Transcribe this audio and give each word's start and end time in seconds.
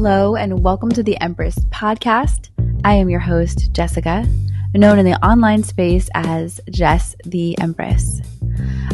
Hello, 0.00 0.36
and 0.36 0.62
welcome 0.62 0.90
to 0.90 1.02
the 1.02 1.20
Empress 1.20 1.58
podcast. 1.70 2.50
I 2.84 2.94
am 2.94 3.10
your 3.10 3.18
host, 3.18 3.72
Jessica, 3.72 4.24
known 4.72 5.00
in 5.00 5.04
the 5.04 5.20
online 5.26 5.64
space 5.64 6.08
as 6.14 6.60
Jess 6.70 7.16
the 7.24 7.58
Empress. 7.58 8.20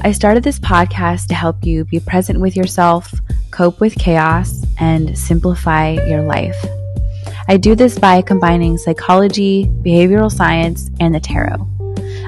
I 0.00 0.12
started 0.12 0.44
this 0.44 0.58
podcast 0.58 1.26
to 1.26 1.34
help 1.34 1.66
you 1.66 1.84
be 1.84 2.00
present 2.00 2.40
with 2.40 2.56
yourself, 2.56 3.12
cope 3.50 3.80
with 3.80 3.98
chaos, 3.98 4.64
and 4.80 5.16
simplify 5.18 5.90
your 5.90 6.22
life. 6.22 6.56
I 7.48 7.58
do 7.58 7.74
this 7.74 7.98
by 7.98 8.22
combining 8.22 8.78
psychology, 8.78 9.66
behavioral 9.82 10.32
science, 10.32 10.88
and 11.00 11.14
the 11.14 11.20
tarot. 11.20 11.68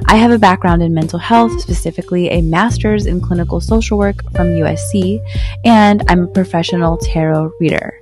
I 0.05 0.17
have 0.17 0.33
a 0.33 0.39
background 0.39 0.83
in 0.83 0.93
mental 0.93 1.19
health, 1.19 1.63
specifically 1.63 2.29
a 2.29 2.43
master's 2.43 3.07
in 3.07 3.23
clinical 3.23 3.59
social 3.59 3.97
work 3.97 4.23
from 4.33 4.49
USC, 4.49 5.19
and 5.65 6.03
I'm 6.09 6.25
a 6.25 6.27
professional 6.27 6.99
tarot 6.99 7.53
reader. 7.59 7.99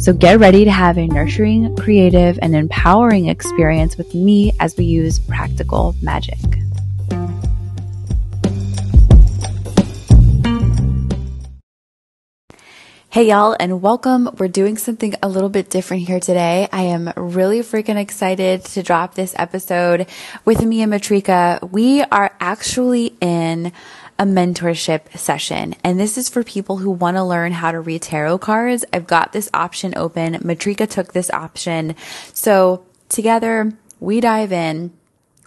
So 0.00 0.12
get 0.12 0.38
ready 0.38 0.64
to 0.64 0.70
have 0.70 0.96
a 0.96 1.08
nurturing, 1.08 1.74
creative, 1.74 2.38
and 2.40 2.54
empowering 2.54 3.26
experience 3.26 3.98
with 3.98 4.14
me 4.14 4.52
as 4.60 4.76
we 4.76 4.84
use 4.84 5.18
practical 5.18 5.96
magic. 6.00 6.38
Hey 13.10 13.30
y'all, 13.30 13.56
and 13.58 13.82
welcome. 13.82 14.30
We're 14.38 14.46
doing 14.46 14.76
something 14.76 15.16
a 15.20 15.28
little 15.28 15.48
bit 15.48 15.68
different 15.68 16.06
here 16.06 16.20
today. 16.20 16.68
I 16.70 16.82
am 16.82 17.12
really 17.16 17.60
freaking 17.60 17.96
excited 17.96 18.64
to 18.66 18.84
drop 18.84 19.14
this 19.14 19.34
episode 19.36 20.06
with 20.44 20.62
me 20.62 20.82
and 20.82 20.92
Matrika. 20.92 21.72
We 21.72 22.02
are 22.02 22.32
actually 22.38 23.16
in 23.20 23.72
a 24.18 24.24
mentorship 24.24 25.16
session. 25.16 25.74
And 25.84 25.98
this 25.98 26.18
is 26.18 26.28
for 26.28 26.42
people 26.42 26.78
who 26.78 26.90
want 26.90 27.16
to 27.16 27.24
learn 27.24 27.52
how 27.52 27.70
to 27.70 27.80
read 27.80 28.02
tarot 28.02 28.38
cards. 28.38 28.84
I've 28.92 29.06
got 29.06 29.32
this 29.32 29.48
option 29.54 29.94
open. 29.96 30.34
Matrika 30.36 30.88
took 30.88 31.12
this 31.12 31.30
option. 31.30 31.94
So 32.34 32.84
together 33.08 33.72
we 34.00 34.20
dive 34.20 34.52
in. 34.52 34.92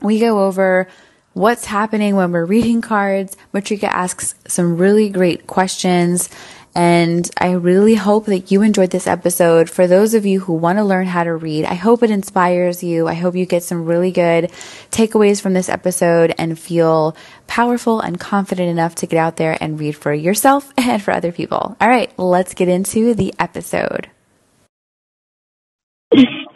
We 0.02 0.20
go 0.20 0.46
over 0.46 0.88
what's 1.34 1.66
happening 1.66 2.16
when 2.16 2.32
we're 2.32 2.46
reading 2.46 2.82
cards. 2.82 3.36
Matrika 3.54 3.84
asks 3.84 4.36
some 4.48 4.78
really 4.78 5.10
great 5.10 5.48
questions 5.48 6.30
and 6.74 7.30
I 7.38 7.52
really 7.52 7.96
hope 7.96 8.26
that 8.28 8.52
you 8.52 8.62
enjoyed 8.62 8.92
this 8.92 9.08
episode. 9.08 9.70
For 9.70 9.88
those 9.88 10.14
of 10.14 10.26
you 10.26 10.40
who 10.40 10.54
want 10.54 10.78
to 10.78 10.84
learn 10.84 11.06
how 11.06 11.24
to 11.24 11.36
read, 11.36 11.66
I 11.66 11.74
hope 11.74 12.02
it 12.02 12.12
inspires 12.12 12.82
you. 12.82 13.08
I 13.08 13.14
hope 13.14 13.36
you 13.36 13.46
get 13.46 13.64
some 13.64 13.86
really 13.86 14.12
good 14.12 14.52
takeaways 14.90 15.42
from 15.42 15.54
this 15.54 15.68
episode 15.68 16.34
and 16.38 16.58
feel 16.58 17.16
powerful 17.48 18.00
and 18.00 18.20
confident 18.20 18.70
enough 18.70 18.96
to 18.96 19.08
get 19.08 19.18
out 19.18 19.36
there 19.36 19.58
and 19.60 19.80
read 19.80 19.98
for 19.98 20.14
yourself 20.14 20.72
and 20.78 21.02
for 21.02 21.12
other 21.12 21.32
people. 21.32 21.76
All 21.82 21.90
right, 21.90 22.12
let's 22.18 22.54
get 22.54 22.70
into 22.70 23.14
the 23.14 23.34
episode. 23.38 24.10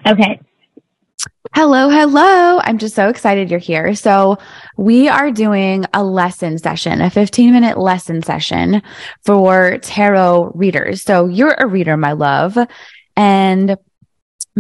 Okay. 0.06 0.40
Hello, 1.56 1.88
hello. 1.88 2.60
I'm 2.62 2.78
just 2.80 2.96
so 2.96 3.08
excited 3.08 3.50
you're 3.50 3.62
here. 3.62 3.96
So, 3.96 4.40
we 4.76 5.08
are 5.08 5.32
doing 5.32 5.86
a 5.94 6.04
lesson 6.04 6.58
session, 6.58 7.00
a 7.00 7.10
15 7.10 7.54
minute 7.54 7.78
lesson 7.78 8.22
session 8.24 8.82
for 9.24 9.78
tarot 9.78 10.52
readers. 10.54 11.04
So, 11.04 11.28
you're 11.28 11.56
a 11.58 11.66
reader, 11.66 11.96
my 11.96 12.12
love. 12.12 12.58
And 13.16 13.78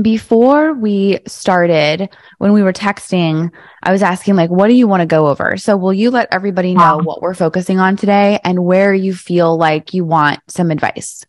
before 0.01 0.73
we 0.73 1.19
started, 1.27 2.07
when 2.37 2.53
we 2.53 2.63
were 2.63 2.71
texting, 2.71 3.51
I 3.83 3.91
was 3.91 4.01
asking, 4.01 4.37
like, 4.37 4.49
what 4.49 4.69
do 4.69 4.73
you 4.73 4.87
want 4.87 5.01
to 5.01 5.05
go 5.05 5.27
over? 5.27 5.57
So, 5.57 5.75
will 5.75 5.93
you 5.93 6.11
let 6.11 6.29
everybody 6.31 6.75
know 6.75 7.01
what 7.03 7.21
we're 7.21 7.33
focusing 7.33 7.77
on 7.77 7.97
today 7.97 8.39
and 8.45 8.63
where 8.63 8.93
you 8.93 9.13
feel 9.13 9.57
like 9.57 9.93
you 9.93 10.05
want 10.05 10.39
some 10.47 10.71
advice? 10.71 11.25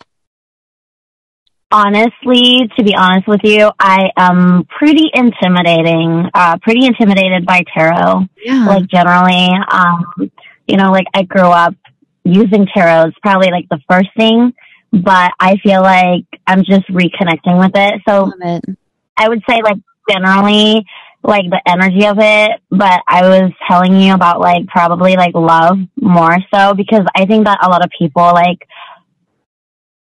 Honestly, 1.71 2.69
to 2.77 2.85
be 2.85 2.95
honest 2.97 3.27
with 3.27 3.41
you, 3.45 3.71
I 3.79 4.11
am 4.17 4.65
pretty 4.79 5.11
intimidating, 5.13 6.31
uh, 6.33 6.59
pretty 6.63 6.87
intimidated 6.87 7.47
by 7.47 7.63
tarot. 7.77 8.27
Yeah. 8.45 8.67
Like 8.67 8.87
generally, 8.89 9.51
um, 9.71 10.31
you 10.67 10.77
know, 10.77 10.91
like 10.91 11.07
I 11.15 11.23
grew 11.23 11.49
up 11.49 11.75
using 12.25 12.67
tarot. 12.73 13.09
It's 13.09 13.19
probably 13.23 13.51
like 13.51 13.69
the 13.69 13.81
first 13.89 14.09
thing, 14.17 14.53
but 14.93 15.33
I 15.39 15.57
feel 15.63 15.83
like 15.83 16.25
I'm 16.47 16.65
just 16.65 16.89
reconnecting 16.89 17.59
with 17.59 17.73
it. 17.75 18.03
So 18.09 18.33
it. 18.41 18.65
I 19.17 19.29
would 19.29 19.43
say 19.49 19.61
like 19.63 19.79
generally, 20.09 20.85
like 21.23 21.51
the 21.51 21.61
energy 21.67 22.07
of 22.07 22.19
it, 22.21 22.61
but 22.71 23.03
I 23.09 23.23
was 23.23 23.53
telling 23.69 24.01
you 24.01 24.15
about 24.15 24.39
like 24.41 24.67
probably 24.69 25.17
like 25.17 25.35
love 25.35 25.77
more 26.01 26.37
so 26.55 26.75
because 26.75 27.05
I 27.17 27.27
think 27.27 27.47
that 27.47 27.59
a 27.63 27.69
lot 27.69 27.85
of 27.85 27.91
people 27.99 28.23
like 28.23 28.59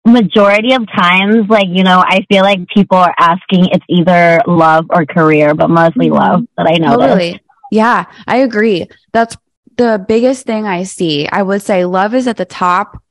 majority 0.08 0.74
of 0.74 0.86
times, 0.86 1.48
like, 1.48 1.68
you 1.68 1.84
know, 1.84 2.02
I 2.04 2.24
feel 2.28 2.42
like 2.42 2.66
people 2.68 2.98
are 2.98 3.14
asking 3.18 3.66
it's 3.72 3.84
either 3.88 4.40
love 4.46 4.86
or 4.90 5.06
career, 5.06 5.54
but 5.54 5.70
mostly 5.70 6.06
mm-hmm. 6.06 6.16
love 6.16 6.44
that 6.56 6.66
I 6.66 6.78
know. 6.78 6.96
Totally. 6.96 7.40
Yeah, 7.70 8.06
I 8.26 8.38
agree. 8.38 8.88
That's 9.12 9.36
the 9.76 10.04
biggest 10.06 10.46
thing 10.46 10.66
I 10.66 10.82
see. 10.82 11.28
I 11.28 11.42
would 11.42 11.62
say 11.62 11.84
love 11.84 12.14
is 12.14 12.26
at 12.26 12.36
the 12.36 12.44
top 12.44 13.02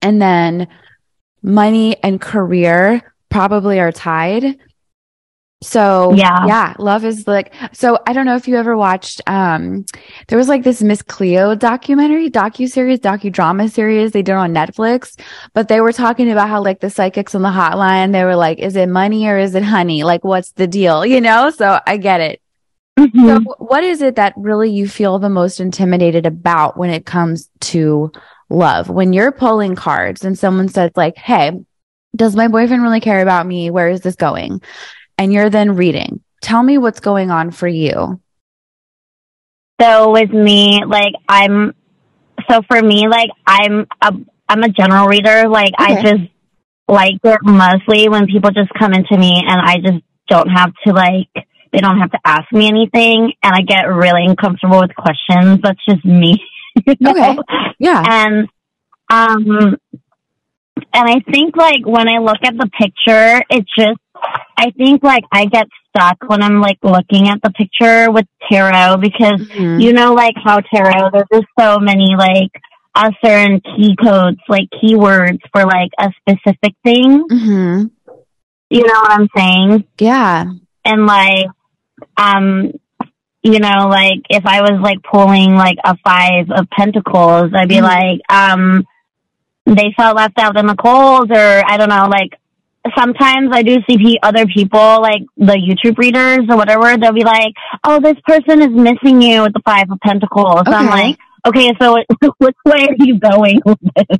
and 0.00 0.20
then 0.20 0.68
money 1.42 1.96
and 2.02 2.20
career 2.20 3.02
probably 3.28 3.80
are 3.80 3.92
tied. 3.92 4.58
So 5.60 6.14
yeah, 6.14 6.46
yeah, 6.46 6.74
love 6.78 7.04
is 7.04 7.26
like, 7.26 7.52
so 7.72 7.98
I 8.06 8.12
don't 8.12 8.26
know 8.26 8.36
if 8.36 8.46
you 8.46 8.56
ever 8.56 8.76
watched, 8.76 9.20
um, 9.26 9.84
there 10.28 10.38
was 10.38 10.48
like 10.48 10.62
this 10.62 10.82
Miss 10.82 11.02
Cleo 11.02 11.56
documentary, 11.56 12.30
docu-series, 12.30 13.00
docudrama 13.00 13.68
series 13.68 14.12
they 14.12 14.22
did 14.22 14.36
on 14.36 14.54
Netflix, 14.54 15.18
but 15.54 15.66
they 15.66 15.80
were 15.80 15.92
talking 15.92 16.30
about 16.30 16.48
how 16.48 16.62
like 16.62 16.78
the 16.78 16.90
psychics 16.90 17.34
on 17.34 17.42
the 17.42 17.48
hotline, 17.48 18.12
they 18.12 18.22
were 18.22 18.36
like, 18.36 18.60
is 18.60 18.76
it 18.76 18.88
money 18.88 19.26
or 19.26 19.36
is 19.36 19.56
it 19.56 19.64
honey? 19.64 20.04
Like, 20.04 20.22
what's 20.22 20.52
the 20.52 20.68
deal? 20.68 21.04
You 21.04 21.20
know? 21.20 21.50
So 21.50 21.80
I 21.84 21.96
get 21.96 22.20
it. 22.20 22.40
Mm-hmm. 22.96 23.26
So 23.26 23.54
what 23.58 23.82
is 23.82 24.00
it 24.00 24.14
that 24.14 24.34
really 24.36 24.70
you 24.70 24.86
feel 24.86 25.18
the 25.18 25.28
most 25.28 25.58
intimidated 25.58 26.24
about 26.24 26.76
when 26.76 26.90
it 26.90 27.04
comes 27.04 27.50
to 27.62 28.12
love? 28.48 28.88
When 28.90 29.12
you're 29.12 29.32
pulling 29.32 29.74
cards 29.74 30.24
and 30.24 30.38
someone 30.38 30.68
says 30.68 30.92
like, 30.94 31.16
Hey, 31.16 31.52
does 32.14 32.34
my 32.34 32.48
boyfriend 32.48 32.82
really 32.82 33.00
care 33.00 33.20
about 33.20 33.46
me? 33.46 33.70
Where 33.70 33.88
is 33.88 34.00
this 34.00 34.16
going? 34.16 34.62
And 35.18 35.32
you're 35.32 35.50
then 35.50 35.76
reading. 35.76 36.22
Tell 36.40 36.62
me 36.62 36.78
what's 36.78 37.00
going 37.00 37.30
on 37.30 37.50
for 37.50 37.68
you. 37.68 38.20
So 39.80 40.12
with 40.12 40.30
me, 40.30 40.84
like 40.86 41.12
I'm, 41.28 41.74
so 42.48 42.62
for 42.68 42.80
me, 42.80 43.08
like 43.08 43.30
I'm 43.46 43.86
a, 44.00 44.12
I'm 44.48 44.62
a 44.62 44.68
general 44.68 45.06
reader. 45.06 45.48
Like 45.48 45.74
okay. 45.80 45.98
I 45.98 46.02
just 46.02 46.30
like 46.86 47.14
it 47.22 47.40
mostly 47.42 48.08
when 48.08 48.26
people 48.26 48.50
just 48.50 48.70
come 48.78 48.94
into 48.94 49.18
me 49.18 49.42
and 49.46 49.60
I 49.60 49.76
just 49.76 50.02
don't 50.28 50.48
have 50.48 50.72
to 50.86 50.92
like, 50.92 51.28
they 51.72 51.78
don't 51.78 51.98
have 51.98 52.12
to 52.12 52.18
ask 52.24 52.50
me 52.52 52.66
anything 52.66 53.32
and 53.42 53.54
I 53.54 53.60
get 53.60 53.82
really 53.82 54.24
uncomfortable 54.24 54.80
with 54.80 54.94
questions. 54.96 55.60
That's 55.62 55.84
just 55.88 56.04
me. 56.04 56.42
you 56.86 56.94
know? 57.00 57.10
Okay. 57.10 57.38
Yeah. 57.78 58.02
And, 58.06 58.48
um, 59.10 59.76
and 60.92 61.08
I 61.08 61.20
think 61.30 61.56
like 61.56 61.84
when 61.84 62.08
I 62.08 62.18
look 62.18 62.38
at 62.42 62.54
the 62.56 62.70
picture, 62.78 63.42
it 63.50 63.66
just 63.76 64.00
I 64.56 64.70
think 64.72 65.02
like 65.02 65.24
I 65.30 65.46
get 65.46 65.68
stuck 65.88 66.16
when 66.26 66.42
I'm 66.42 66.60
like 66.60 66.78
looking 66.82 67.28
at 67.28 67.40
the 67.42 67.50
picture 67.50 68.10
with 68.10 68.26
tarot 68.50 68.96
because 68.96 69.40
mm-hmm. 69.40 69.80
you 69.80 69.92
know 69.92 70.14
like 70.14 70.34
how 70.42 70.60
tarot 70.60 71.10
there's 71.12 71.28
just 71.32 71.46
so 71.58 71.78
many 71.78 72.16
like 72.16 72.50
a 72.94 73.12
certain 73.24 73.60
key 73.60 73.94
codes 74.02 74.40
like 74.48 74.68
keywords 74.82 75.38
for 75.52 75.64
like 75.64 75.90
a 75.98 76.10
specific 76.20 76.74
thing. 76.84 77.24
Mm-hmm. 77.28 77.86
You 78.70 78.82
know 78.82 79.00
what 79.00 79.12
I'm 79.12 79.28
saying? 79.36 79.84
Yeah. 79.98 80.46
And 80.84 81.06
like 81.06 81.46
um 82.16 82.72
you 83.42 83.60
know 83.60 83.86
like 83.88 84.22
if 84.28 84.44
I 84.44 84.62
was 84.62 84.80
like 84.82 84.98
pulling 85.02 85.54
like 85.54 85.78
a 85.84 85.96
five 86.04 86.50
of 86.50 86.68
pentacles 86.70 87.52
I'd 87.54 87.68
be 87.68 87.76
mm-hmm. 87.76 87.84
like 87.84 88.20
um 88.28 88.84
they 89.66 89.94
felt 89.96 90.16
left 90.16 90.38
out 90.38 90.56
in 90.56 90.66
the 90.66 90.74
cold 90.74 91.30
or 91.30 91.62
I 91.64 91.76
don't 91.76 91.88
know 91.88 92.08
like 92.10 92.38
sometimes 92.96 93.50
I 93.52 93.62
do 93.62 93.78
see 93.88 94.18
other 94.22 94.46
people, 94.46 95.00
like 95.00 95.22
the 95.36 95.54
YouTube 95.54 95.98
readers 95.98 96.46
or 96.48 96.56
whatever, 96.56 96.96
they'll 96.96 97.12
be 97.12 97.24
like, 97.24 97.54
oh, 97.84 98.00
this 98.00 98.16
person 98.26 98.62
is 98.62 98.70
missing 98.70 99.22
you 99.22 99.42
with 99.42 99.52
the 99.52 99.62
Five 99.64 99.90
of 99.90 99.98
Pentacles. 100.00 100.60
Okay. 100.60 100.72
I'm 100.72 100.86
like, 100.86 101.18
okay, 101.46 101.72
so 101.80 101.96
which 102.38 102.56
way 102.64 102.86
are 102.88 102.96
you 102.98 103.18
going 103.18 103.60
with 103.64 103.78
this? 103.96 104.18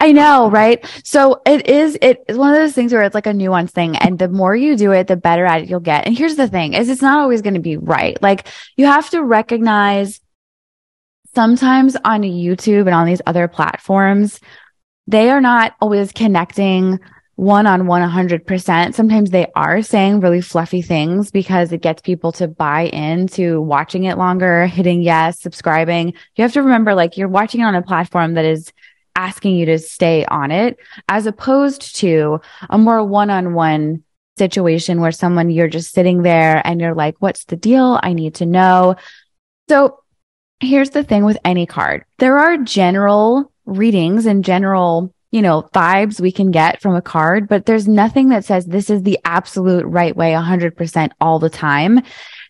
I 0.00 0.12
know, 0.12 0.50
right? 0.50 0.84
So 1.04 1.42
it 1.46 1.68
is, 1.68 1.98
it's 2.00 2.36
one 2.36 2.54
of 2.54 2.60
those 2.60 2.74
things 2.74 2.92
where 2.92 3.02
it's 3.02 3.14
like 3.14 3.26
a 3.26 3.32
nuanced 3.32 3.70
thing. 3.70 3.96
And 3.96 4.18
the 4.18 4.28
more 4.28 4.54
you 4.54 4.76
do 4.76 4.92
it, 4.92 5.06
the 5.06 5.16
better 5.16 5.44
at 5.44 5.62
it 5.62 5.68
you'll 5.68 5.80
get. 5.80 6.06
And 6.06 6.16
here's 6.16 6.36
the 6.36 6.48
thing 6.48 6.74
is 6.74 6.88
it's 6.88 7.02
not 7.02 7.20
always 7.20 7.42
going 7.42 7.54
to 7.54 7.60
be 7.60 7.76
right. 7.76 8.20
Like 8.22 8.46
you 8.76 8.86
have 8.86 9.10
to 9.10 9.22
recognize 9.22 10.20
sometimes 11.34 11.96
on 12.04 12.22
YouTube 12.22 12.86
and 12.86 12.94
on 12.94 13.06
these 13.06 13.22
other 13.26 13.48
platforms, 13.48 14.40
they 15.06 15.30
are 15.30 15.40
not 15.40 15.74
always 15.80 16.12
connecting 16.12 17.00
one 17.38 17.68
on 17.68 17.86
one 17.86 18.02
100%. 18.02 18.94
Sometimes 18.94 19.30
they 19.30 19.46
are 19.54 19.80
saying 19.80 20.18
really 20.18 20.40
fluffy 20.40 20.82
things 20.82 21.30
because 21.30 21.70
it 21.70 21.80
gets 21.80 22.02
people 22.02 22.32
to 22.32 22.48
buy 22.48 22.86
into 22.86 23.60
watching 23.60 24.02
it 24.02 24.18
longer, 24.18 24.66
hitting 24.66 25.02
yes, 25.02 25.38
subscribing. 25.38 26.14
You 26.34 26.42
have 26.42 26.52
to 26.54 26.64
remember, 26.64 26.96
like, 26.96 27.16
you're 27.16 27.28
watching 27.28 27.60
it 27.60 27.64
on 27.64 27.76
a 27.76 27.82
platform 27.82 28.34
that 28.34 28.44
is 28.44 28.72
asking 29.14 29.54
you 29.54 29.66
to 29.66 29.78
stay 29.78 30.24
on 30.24 30.50
it, 30.50 30.78
as 31.08 31.26
opposed 31.26 31.94
to 31.98 32.40
a 32.70 32.76
more 32.76 33.04
one 33.04 33.30
on 33.30 33.54
one 33.54 34.02
situation 34.36 35.00
where 35.00 35.12
someone 35.12 35.48
you're 35.48 35.68
just 35.68 35.92
sitting 35.92 36.22
there 36.22 36.60
and 36.66 36.80
you're 36.80 36.92
like, 36.92 37.14
what's 37.20 37.44
the 37.44 37.54
deal? 37.54 38.00
I 38.02 38.14
need 38.14 38.34
to 38.36 38.46
know. 38.46 38.96
So 39.68 40.00
here's 40.58 40.90
the 40.90 41.04
thing 41.04 41.24
with 41.24 41.38
any 41.44 41.66
card. 41.66 42.04
There 42.18 42.40
are 42.40 42.56
general 42.56 43.52
readings 43.64 44.26
and 44.26 44.44
general, 44.44 45.14
you 45.30 45.42
know, 45.42 45.68
vibes 45.74 46.20
we 46.20 46.32
can 46.32 46.50
get 46.50 46.80
from 46.80 46.94
a 46.94 47.02
card, 47.02 47.48
but 47.48 47.66
there's 47.66 47.86
nothing 47.86 48.30
that 48.30 48.44
says 48.44 48.66
this 48.66 48.88
is 48.88 49.02
the 49.02 49.18
absolute 49.24 49.84
right 49.84 50.16
way 50.16 50.32
100% 50.32 51.10
all 51.20 51.38
the 51.38 51.50
time. 51.50 52.00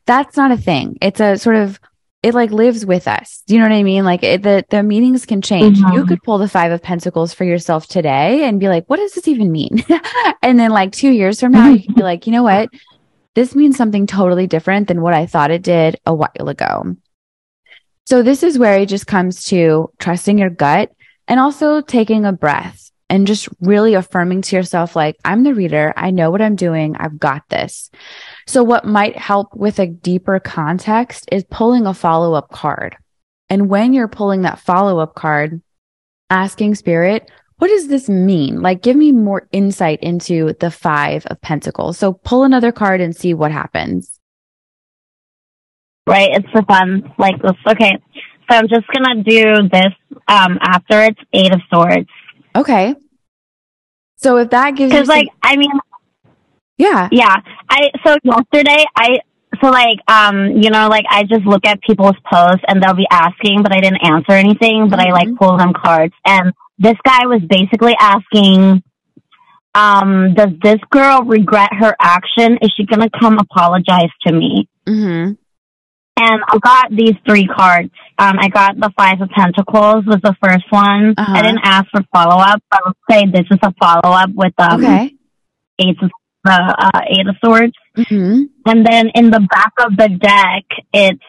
That's 0.06 0.36
not 0.36 0.52
a 0.52 0.56
thing. 0.56 0.96
It's 1.00 1.20
a 1.20 1.36
sort 1.36 1.56
of 1.56 1.80
it 2.22 2.34
like 2.34 2.50
lives 2.50 2.84
with 2.84 3.06
us. 3.06 3.42
Do 3.46 3.54
you 3.54 3.60
know 3.60 3.68
what 3.68 3.76
I 3.76 3.82
mean? 3.84 4.04
Like 4.04 4.22
it, 4.24 4.42
the 4.42 4.64
the 4.70 4.82
meanings 4.82 5.24
can 5.24 5.40
change. 5.40 5.78
Mm-hmm. 5.78 5.94
You 5.94 6.06
could 6.06 6.22
pull 6.22 6.38
the 6.38 6.48
5 6.48 6.72
of 6.72 6.82
pentacles 6.82 7.32
for 7.32 7.44
yourself 7.44 7.86
today 7.86 8.44
and 8.44 8.58
be 8.58 8.68
like, 8.68 8.84
"What 8.86 8.96
does 8.96 9.12
this 9.12 9.28
even 9.28 9.52
mean?" 9.52 9.84
and 10.42 10.58
then 10.58 10.70
like 10.70 10.92
2 10.92 11.10
years 11.10 11.40
from 11.40 11.52
now, 11.52 11.68
you 11.68 11.82
can 11.84 11.94
be 11.94 12.02
like, 12.02 12.26
"You 12.26 12.32
know 12.32 12.42
what? 12.42 12.70
This 13.34 13.54
means 13.54 13.76
something 13.76 14.06
totally 14.06 14.48
different 14.48 14.88
than 14.88 15.00
what 15.00 15.14
I 15.14 15.26
thought 15.26 15.52
it 15.52 15.62
did 15.62 15.96
a 16.06 16.14
while 16.14 16.48
ago." 16.48 16.96
So 18.06 18.22
this 18.22 18.42
is 18.42 18.58
where 18.58 18.78
it 18.78 18.88
just 18.88 19.06
comes 19.06 19.44
to 19.44 19.90
trusting 19.98 20.38
your 20.38 20.50
gut 20.50 20.90
and 21.28 21.38
also 21.38 21.80
taking 21.80 22.24
a 22.24 22.32
breath 22.32 22.90
and 23.10 23.26
just 23.26 23.48
really 23.60 23.94
affirming 23.94 24.42
to 24.42 24.56
yourself, 24.56 24.96
like, 24.96 25.16
I'm 25.24 25.44
the 25.44 25.54
reader. 25.54 25.92
I 25.96 26.10
know 26.10 26.30
what 26.30 26.42
I'm 26.42 26.56
doing. 26.56 26.96
I've 26.96 27.18
got 27.18 27.48
this. 27.48 27.90
So 28.46 28.62
what 28.62 28.86
might 28.86 29.16
help 29.16 29.54
with 29.54 29.78
a 29.78 29.86
deeper 29.86 30.40
context 30.40 31.28
is 31.30 31.44
pulling 31.50 31.86
a 31.86 31.94
follow 31.94 32.34
up 32.34 32.50
card. 32.50 32.96
And 33.48 33.68
when 33.68 33.92
you're 33.92 34.08
pulling 34.08 34.42
that 34.42 34.60
follow 34.60 34.98
up 34.98 35.14
card, 35.14 35.62
asking 36.28 36.74
spirit, 36.74 37.30
what 37.56 37.68
does 37.68 37.88
this 37.88 38.08
mean? 38.08 38.60
Like, 38.60 38.82
give 38.82 38.96
me 38.96 39.12
more 39.12 39.48
insight 39.52 40.00
into 40.02 40.54
the 40.60 40.70
five 40.70 41.24
of 41.26 41.40
pentacles. 41.40 41.98
So 41.98 42.12
pull 42.12 42.44
another 42.44 42.72
card 42.72 43.00
and 43.00 43.16
see 43.16 43.34
what 43.34 43.52
happens 43.52 44.18
right? 46.08 46.30
It's 46.32 46.50
for 46.50 46.62
fun, 46.62 47.12
like 47.18 47.40
this. 47.42 47.52
Okay, 47.66 47.98
so 48.48 48.56
I'm 48.56 48.68
just 48.68 48.86
gonna 48.88 49.22
do 49.22 49.68
this 49.68 49.92
um, 50.26 50.58
after 50.60 51.02
it's 51.02 51.20
Eight 51.32 51.52
of 51.52 51.60
Swords. 51.72 52.08
Okay. 52.56 52.94
So 54.16 54.36
if 54.38 54.50
that 54.50 54.74
gives 54.76 54.92
because, 54.92 55.08
like, 55.08 55.28
I 55.42 55.56
mean, 55.56 55.70
yeah, 56.76 57.08
yeah. 57.12 57.36
I 57.68 57.90
so 58.04 58.16
yesterday 58.22 58.84
I 58.96 59.20
so 59.62 59.70
like 59.70 59.98
um 60.08 60.62
you 60.62 60.70
know 60.70 60.88
like 60.88 61.04
I 61.08 61.24
just 61.24 61.44
look 61.44 61.64
at 61.66 61.80
people's 61.82 62.16
posts 62.30 62.64
and 62.66 62.82
they'll 62.82 62.94
be 62.94 63.06
asking, 63.10 63.62
but 63.62 63.72
I 63.72 63.80
didn't 63.80 64.04
answer 64.04 64.32
anything, 64.32 64.88
but 64.88 64.98
mm-hmm. 64.98 65.08
I 65.08 65.12
like 65.12 65.28
mm-hmm. 65.28 65.36
pull 65.36 65.56
them 65.56 65.72
cards, 65.72 66.14
and 66.24 66.52
this 66.78 66.96
guy 67.04 67.26
was 67.26 67.42
basically 67.48 67.94
asking 67.98 68.82
um, 69.74 70.34
does 70.34 70.50
this 70.62 70.80
girl 70.90 71.22
regret 71.22 71.70
her 71.78 71.94
action? 72.00 72.58
Is 72.62 72.72
she 72.76 72.84
going 72.84 73.00
to 73.00 73.10
come 73.20 73.38
apologize 73.38 74.10
to 74.26 74.32
me? 74.32 74.68
Mm-hmm. 74.86 75.32
And 76.20 76.42
I 76.48 76.58
got 76.58 76.90
these 76.90 77.14
three 77.26 77.46
cards. 77.46 77.90
Um, 78.18 78.36
I 78.40 78.48
got 78.48 78.74
the 78.76 78.90
Five 78.96 79.20
of 79.20 79.28
Pentacles 79.30 80.04
was 80.04 80.18
the 80.22 80.34
first 80.42 80.64
one. 80.70 81.14
Uh-huh. 81.16 81.32
I 81.32 81.42
didn't 81.42 81.60
ask 81.62 81.86
for 81.92 82.02
follow 82.12 82.40
up. 82.42 82.60
But 82.70 82.80
I 82.84 82.88
would 82.88 82.96
say 83.08 83.26
this 83.30 83.46
is 83.50 83.58
a 83.62 83.72
follow 83.80 84.14
up 84.16 84.30
with 84.34 84.52
um, 84.58 84.84
okay. 84.84 85.14
Eight 85.78 85.96
of 86.02 86.10
the 86.42 86.50
uh, 86.50 87.00
Eight 87.08 87.28
of 87.28 87.36
Swords. 87.44 87.74
Mm-hmm. 87.96 88.42
And 88.66 88.86
then 88.86 89.10
in 89.14 89.30
the 89.30 89.46
back 89.48 89.72
of 89.78 89.96
the 89.96 90.08
deck, 90.08 90.64
it's 90.92 91.22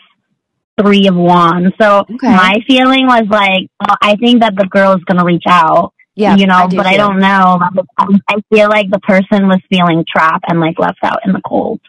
Three 0.82 1.08
of 1.08 1.16
Wands. 1.16 1.76
So 1.80 2.00
okay. 2.00 2.18
my 2.24 2.56
feeling 2.68 3.06
was 3.06 3.28
like, 3.30 3.70
well, 3.80 3.98
I 4.02 4.16
think 4.16 4.42
that 4.42 4.56
the 4.56 4.66
girl 4.66 4.94
is 4.94 5.04
going 5.04 5.20
to 5.20 5.26
reach 5.26 5.44
out. 5.48 5.94
Yeah, 6.16 6.36
you 6.36 6.48
know, 6.48 6.56
I 6.56 6.68
but. 6.68 6.86
I 6.86 6.98
don't 6.98 7.20
know. 7.20 7.60
I 7.98 8.36
feel 8.52 8.68
like 8.68 8.90
the 8.90 9.00
person 9.00 9.48
was 9.48 9.62
feeling 9.70 10.04
trapped 10.06 10.46
and 10.50 10.60
like 10.60 10.80
left 10.80 11.00
out 11.04 11.20
in 11.26 11.32
the 11.32 11.42
cold. 11.48 11.80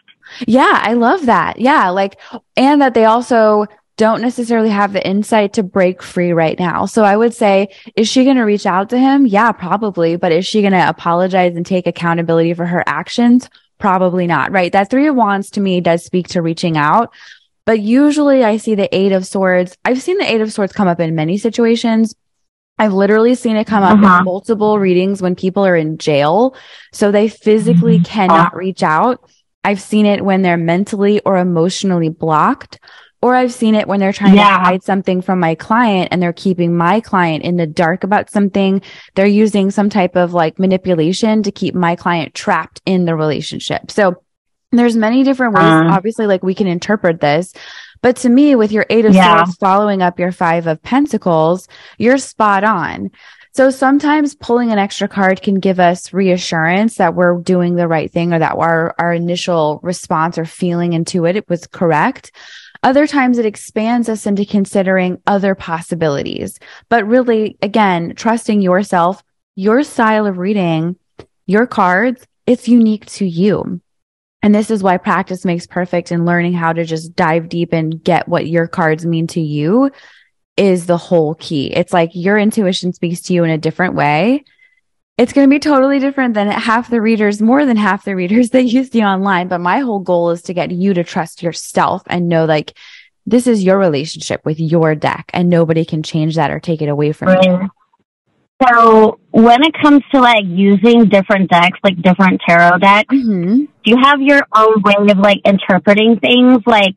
Yeah, 0.47 0.79
I 0.81 0.93
love 0.93 1.25
that. 1.25 1.59
Yeah, 1.59 1.89
like, 1.89 2.19
and 2.55 2.81
that 2.81 2.93
they 2.93 3.05
also 3.05 3.65
don't 3.97 4.21
necessarily 4.21 4.69
have 4.69 4.93
the 4.93 5.07
insight 5.07 5.53
to 5.53 5.63
break 5.63 6.01
free 6.01 6.33
right 6.33 6.57
now. 6.57 6.85
So 6.85 7.03
I 7.03 7.15
would 7.15 7.33
say, 7.33 7.67
is 7.95 8.07
she 8.07 8.23
going 8.23 8.37
to 8.37 8.43
reach 8.43 8.65
out 8.65 8.89
to 8.89 8.97
him? 8.97 9.27
Yeah, 9.27 9.51
probably. 9.51 10.15
But 10.15 10.31
is 10.31 10.45
she 10.45 10.61
going 10.61 10.73
to 10.73 10.89
apologize 10.89 11.55
and 11.55 11.65
take 11.65 11.85
accountability 11.85 12.53
for 12.53 12.65
her 12.65 12.83
actions? 12.87 13.49
Probably 13.77 14.25
not, 14.25 14.51
right? 14.51 14.71
That 14.71 14.89
three 14.89 15.07
of 15.07 15.15
wands 15.15 15.51
to 15.51 15.61
me 15.61 15.81
does 15.81 16.03
speak 16.03 16.29
to 16.29 16.41
reaching 16.41 16.77
out. 16.77 17.13
But 17.65 17.79
usually 17.79 18.43
I 18.43 18.57
see 18.57 18.73
the 18.73 18.93
eight 18.95 19.11
of 19.11 19.27
swords. 19.27 19.77
I've 19.85 20.01
seen 20.01 20.17
the 20.17 20.31
eight 20.31 20.41
of 20.41 20.51
swords 20.51 20.73
come 20.73 20.87
up 20.87 20.99
in 20.99 21.13
many 21.13 21.37
situations. 21.37 22.15
I've 22.79 22.93
literally 22.93 23.35
seen 23.35 23.55
it 23.57 23.67
come 23.67 23.83
up 23.83 23.99
uh-huh. 23.99 24.19
in 24.19 24.25
multiple 24.25 24.79
readings 24.79 25.21
when 25.21 25.35
people 25.35 25.63
are 25.63 25.75
in 25.75 25.99
jail. 25.99 26.55
So 26.91 27.11
they 27.11 27.27
physically 27.27 27.97
mm-hmm. 27.97 28.05
cannot 28.05 28.55
reach 28.55 28.81
out. 28.81 29.29
I've 29.63 29.81
seen 29.81 30.05
it 30.05 30.23
when 30.23 30.41
they're 30.41 30.57
mentally 30.57 31.21
or 31.21 31.37
emotionally 31.37 32.09
blocked, 32.09 32.79
or 33.21 33.35
I've 33.35 33.53
seen 33.53 33.75
it 33.75 33.87
when 33.87 33.99
they're 33.99 34.13
trying 34.13 34.35
yeah. 34.35 34.57
to 34.57 34.63
hide 34.63 34.83
something 34.83 35.21
from 35.21 35.39
my 35.39 35.53
client 35.53 36.09
and 36.11 36.21
they're 36.21 36.33
keeping 36.33 36.75
my 36.75 36.99
client 36.99 37.43
in 37.43 37.57
the 37.57 37.67
dark 37.67 38.03
about 38.03 38.31
something. 38.31 38.81
They're 39.13 39.27
using 39.27 39.69
some 39.69 39.89
type 39.89 40.15
of 40.15 40.33
like 40.33 40.57
manipulation 40.57 41.43
to 41.43 41.51
keep 41.51 41.75
my 41.75 41.95
client 41.95 42.33
trapped 42.33 42.81
in 42.85 43.05
the 43.05 43.15
relationship. 43.15 43.91
So 43.91 44.23
there's 44.71 44.95
many 44.95 45.23
different 45.23 45.53
ways, 45.53 45.63
uh, 45.63 45.89
obviously, 45.91 46.25
like 46.27 46.43
we 46.43 46.55
can 46.55 46.67
interpret 46.67 47.19
this. 47.19 47.53
But 48.01 48.15
to 48.17 48.29
me, 48.29 48.55
with 48.55 48.71
your 48.71 48.85
eight 48.89 49.05
of 49.05 49.13
yeah. 49.13 49.43
swords 49.43 49.57
following 49.57 50.01
up 50.01 50.17
your 50.17 50.31
five 50.31 50.65
of 50.65 50.81
pentacles, 50.81 51.67
you're 51.99 52.17
spot 52.17 52.63
on. 52.63 53.11
So 53.53 53.69
sometimes 53.69 54.33
pulling 54.33 54.71
an 54.71 54.77
extra 54.77 55.09
card 55.09 55.41
can 55.41 55.55
give 55.55 55.77
us 55.79 56.13
reassurance 56.13 56.95
that 56.95 57.15
we're 57.15 57.37
doing 57.41 57.75
the 57.75 57.87
right 57.87 58.09
thing 58.09 58.31
or 58.31 58.39
that 58.39 58.55
our, 58.55 58.95
our 58.97 59.13
initial 59.13 59.81
response 59.83 60.37
or 60.37 60.45
feeling 60.45 60.93
into 60.93 61.25
it, 61.25 61.35
it 61.35 61.49
was 61.49 61.67
correct. 61.67 62.31
Other 62.81 63.05
times 63.05 63.37
it 63.37 63.45
expands 63.45 64.07
us 64.07 64.25
into 64.25 64.45
considering 64.45 65.21
other 65.27 65.53
possibilities. 65.53 66.59
But 66.87 67.05
really, 67.05 67.57
again, 67.61 68.13
trusting 68.15 68.61
yourself, 68.61 69.21
your 69.55 69.83
style 69.83 70.25
of 70.25 70.37
reading, 70.37 70.95
your 71.45 71.67
cards, 71.67 72.25
it's 72.47 72.69
unique 72.69 73.05
to 73.07 73.25
you. 73.25 73.81
And 74.41 74.55
this 74.55 74.71
is 74.71 74.81
why 74.81 74.97
practice 74.97 75.43
makes 75.43 75.67
perfect 75.67 76.09
and 76.09 76.25
learning 76.25 76.53
how 76.53 76.71
to 76.71 76.85
just 76.85 77.15
dive 77.17 77.49
deep 77.49 77.73
and 77.73 78.01
get 78.01 78.29
what 78.29 78.47
your 78.47 78.67
cards 78.67 79.05
mean 79.05 79.27
to 79.27 79.41
you 79.41 79.91
is 80.57 80.85
the 80.85 80.97
whole 80.97 81.35
key. 81.35 81.67
It's 81.67 81.93
like 81.93 82.11
your 82.13 82.37
intuition 82.37 82.93
speaks 82.93 83.21
to 83.21 83.33
you 83.33 83.43
in 83.43 83.49
a 83.49 83.57
different 83.57 83.95
way. 83.95 84.43
It's 85.17 85.33
going 85.33 85.47
to 85.47 85.53
be 85.53 85.59
totally 85.59 85.99
different 85.99 86.33
than 86.33 86.47
half 86.47 86.89
the 86.89 87.01
readers, 87.01 87.41
more 87.41 87.65
than 87.65 87.77
half 87.77 88.05
the 88.05 88.15
readers 88.21 88.51
that 88.51 88.63
you 88.63 88.83
see 88.83 89.03
online. 89.03 89.47
But 89.47 89.59
my 89.59 89.79
whole 89.79 89.99
goal 89.99 90.31
is 90.31 90.41
to 90.43 90.53
get 90.53 90.71
you 90.71 90.93
to 90.93 91.03
trust 91.03 91.43
yourself 91.43 92.03
and 92.07 92.29
know 92.29 92.45
like 92.45 92.77
this 93.25 93.47
is 93.47 93.63
your 93.63 93.77
relationship 93.77 94.43
with 94.45 94.59
your 94.59 94.95
deck 94.95 95.29
and 95.33 95.49
nobody 95.49 95.85
can 95.85 96.03
change 96.03 96.35
that 96.35 96.51
or 96.51 96.59
take 96.59 96.81
it 96.81 96.89
away 96.89 97.11
from 97.11 97.29
right. 97.29 97.43
you. 97.43 97.69
So 98.67 99.19
when 99.31 99.63
it 99.63 99.73
comes 99.81 100.03
to 100.13 100.21
like 100.21 100.45
using 100.45 101.05
different 101.05 101.49
decks, 101.49 101.79
like 101.83 101.99
different 102.01 102.41
tarot 102.47 102.77
decks, 102.77 103.13
mm-hmm. 103.13 103.65
do 103.65 103.67
you 103.85 103.97
have 104.01 104.21
your 104.21 104.41
own 104.55 104.81
way 104.83 105.11
of 105.11 105.17
like 105.17 105.39
interpreting 105.45 106.19
things? 106.19 106.61
Like 106.65 106.95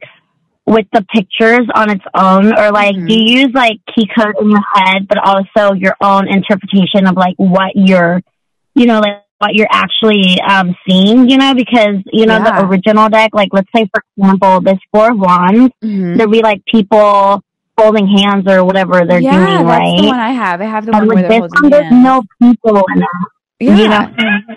with 0.67 0.87
the 0.93 1.05
pictures 1.15 1.67
on 1.75 1.91
its 1.91 2.05
own 2.15 2.47
or 2.59 2.71
like 2.71 2.95
mm-hmm. 2.95 3.07
do 3.07 3.15
you 3.15 3.41
use 3.41 3.51
like 3.55 3.81
key 3.95 4.09
code 4.17 4.35
in 4.41 4.51
your 4.51 4.63
head 4.75 5.07
but 5.07 5.19
also 5.19 5.75
your 5.75 5.95
own 6.01 6.27
interpretation 6.29 7.07
of 7.07 7.17
like 7.17 7.35
what 7.37 7.73
you're 7.75 8.21
you 8.75 8.87
know 8.87 8.99
like 9.01 9.25
what 9.39 9.55
you're 9.55 9.69
actually 9.71 10.41
um 10.41 10.75
seeing 10.89 11.29
you 11.29 11.37
know 11.37 11.55
because 11.55 11.97
you 12.13 12.25
know 12.25 12.39
yeah. 12.39 12.61
the 12.61 12.67
original 12.67 13.11
deck 13.11 13.31
like 13.35 13.49
let's 13.53 13.69
say 13.77 13.87
for 13.93 14.03
example 14.17 14.61
this 14.63 14.79
four 14.91 15.13
of 15.13 15.19
wands 15.19 15.73
mm-hmm. 15.83 16.17
there'd 16.17 16.31
be 16.31 16.41
like 16.41 16.65
people 16.65 17.43
holding 17.77 18.07
hands 18.07 18.47
or 18.49 18.65
whatever 18.65 19.05
they're 19.05 19.21
yeah, 19.21 19.33
doing 19.33 19.67
that's 19.67 19.83
right 19.83 20.01
the 20.01 20.07
one 20.07 20.21
i 20.21 20.31
have 20.31 20.61
i 20.63 20.65
have 20.65 20.87
the 20.87 20.93
one 20.93 21.07
where 21.09 21.29
they're 21.29 21.41
holding 21.41 21.63
one, 21.63 21.71
there's 21.71 21.93
no 21.93 22.23
people 22.41 22.83
in 22.95 23.03
it 23.03 23.09
yeah. 23.61 23.77
you 23.77 23.89
know 23.89 24.57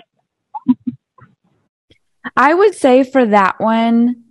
i 2.36 2.54
would 2.54 2.74
say 2.74 3.02
for 3.02 3.26
that 3.26 3.60
one 3.60 4.27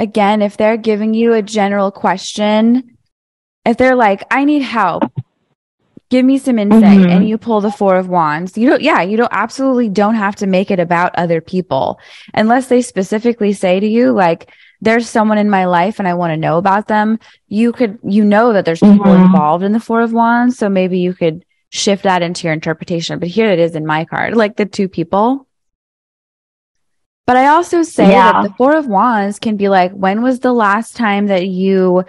again, 0.00 0.40
if 0.40 0.56
they're 0.56 0.78
giving 0.78 1.12
you 1.12 1.34
a 1.34 1.42
general 1.42 1.90
question, 1.90 2.96
if 3.66 3.76
they're 3.76 3.94
like, 3.94 4.24
I 4.30 4.44
need 4.44 4.62
help, 4.62 5.04
give 6.08 6.24
me 6.24 6.38
some 6.38 6.58
insight, 6.58 6.82
mm-hmm. 6.82 7.10
and 7.10 7.28
you 7.28 7.36
pull 7.36 7.60
the 7.60 7.70
four 7.70 7.96
of 7.96 8.08
wands, 8.08 8.56
you 8.56 8.70
don't, 8.70 8.80
yeah, 8.80 9.02
you 9.02 9.18
don't 9.18 9.32
absolutely 9.32 9.90
don't 9.90 10.14
have 10.14 10.36
to 10.36 10.46
make 10.46 10.70
it 10.70 10.80
about 10.80 11.14
other 11.16 11.42
people 11.42 12.00
unless 12.32 12.68
they 12.68 12.80
specifically 12.80 13.52
say 13.52 13.78
to 13.78 13.86
you, 13.86 14.10
like, 14.12 14.50
there's 14.80 15.06
someone 15.06 15.36
in 15.36 15.50
my 15.50 15.66
life 15.66 15.98
and 15.98 16.08
I 16.08 16.14
want 16.14 16.30
to 16.30 16.38
know 16.38 16.56
about 16.56 16.88
them. 16.88 17.18
You 17.48 17.70
could, 17.70 17.98
you 18.02 18.24
know, 18.24 18.54
that 18.54 18.64
there's 18.64 18.80
people 18.80 19.04
mm-hmm. 19.04 19.26
involved 19.26 19.62
in 19.62 19.72
the 19.72 19.80
four 19.80 20.00
of 20.00 20.14
wands. 20.14 20.56
So 20.56 20.70
maybe 20.70 21.00
you 21.00 21.12
could 21.12 21.44
shift 21.68 22.04
that 22.04 22.22
into 22.22 22.46
your 22.46 22.54
interpretation. 22.54 23.18
But 23.18 23.28
here 23.28 23.50
it 23.50 23.58
is 23.58 23.76
in 23.76 23.84
my 23.84 24.06
card, 24.06 24.34
like 24.34 24.56
the 24.56 24.64
two 24.64 24.88
people. 24.88 25.46
But 27.30 27.36
I 27.36 27.46
also 27.46 27.84
say 27.84 28.10
yeah. 28.10 28.32
that 28.32 28.42
the 28.42 28.54
Four 28.54 28.74
of 28.74 28.88
Wands 28.88 29.38
can 29.38 29.56
be 29.56 29.68
like, 29.68 29.92
when 29.92 30.20
was 30.20 30.40
the 30.40 30.52
last 30.52 30.96
time 30.96 31.28
that 31.28 31.46
you 31.46 32.04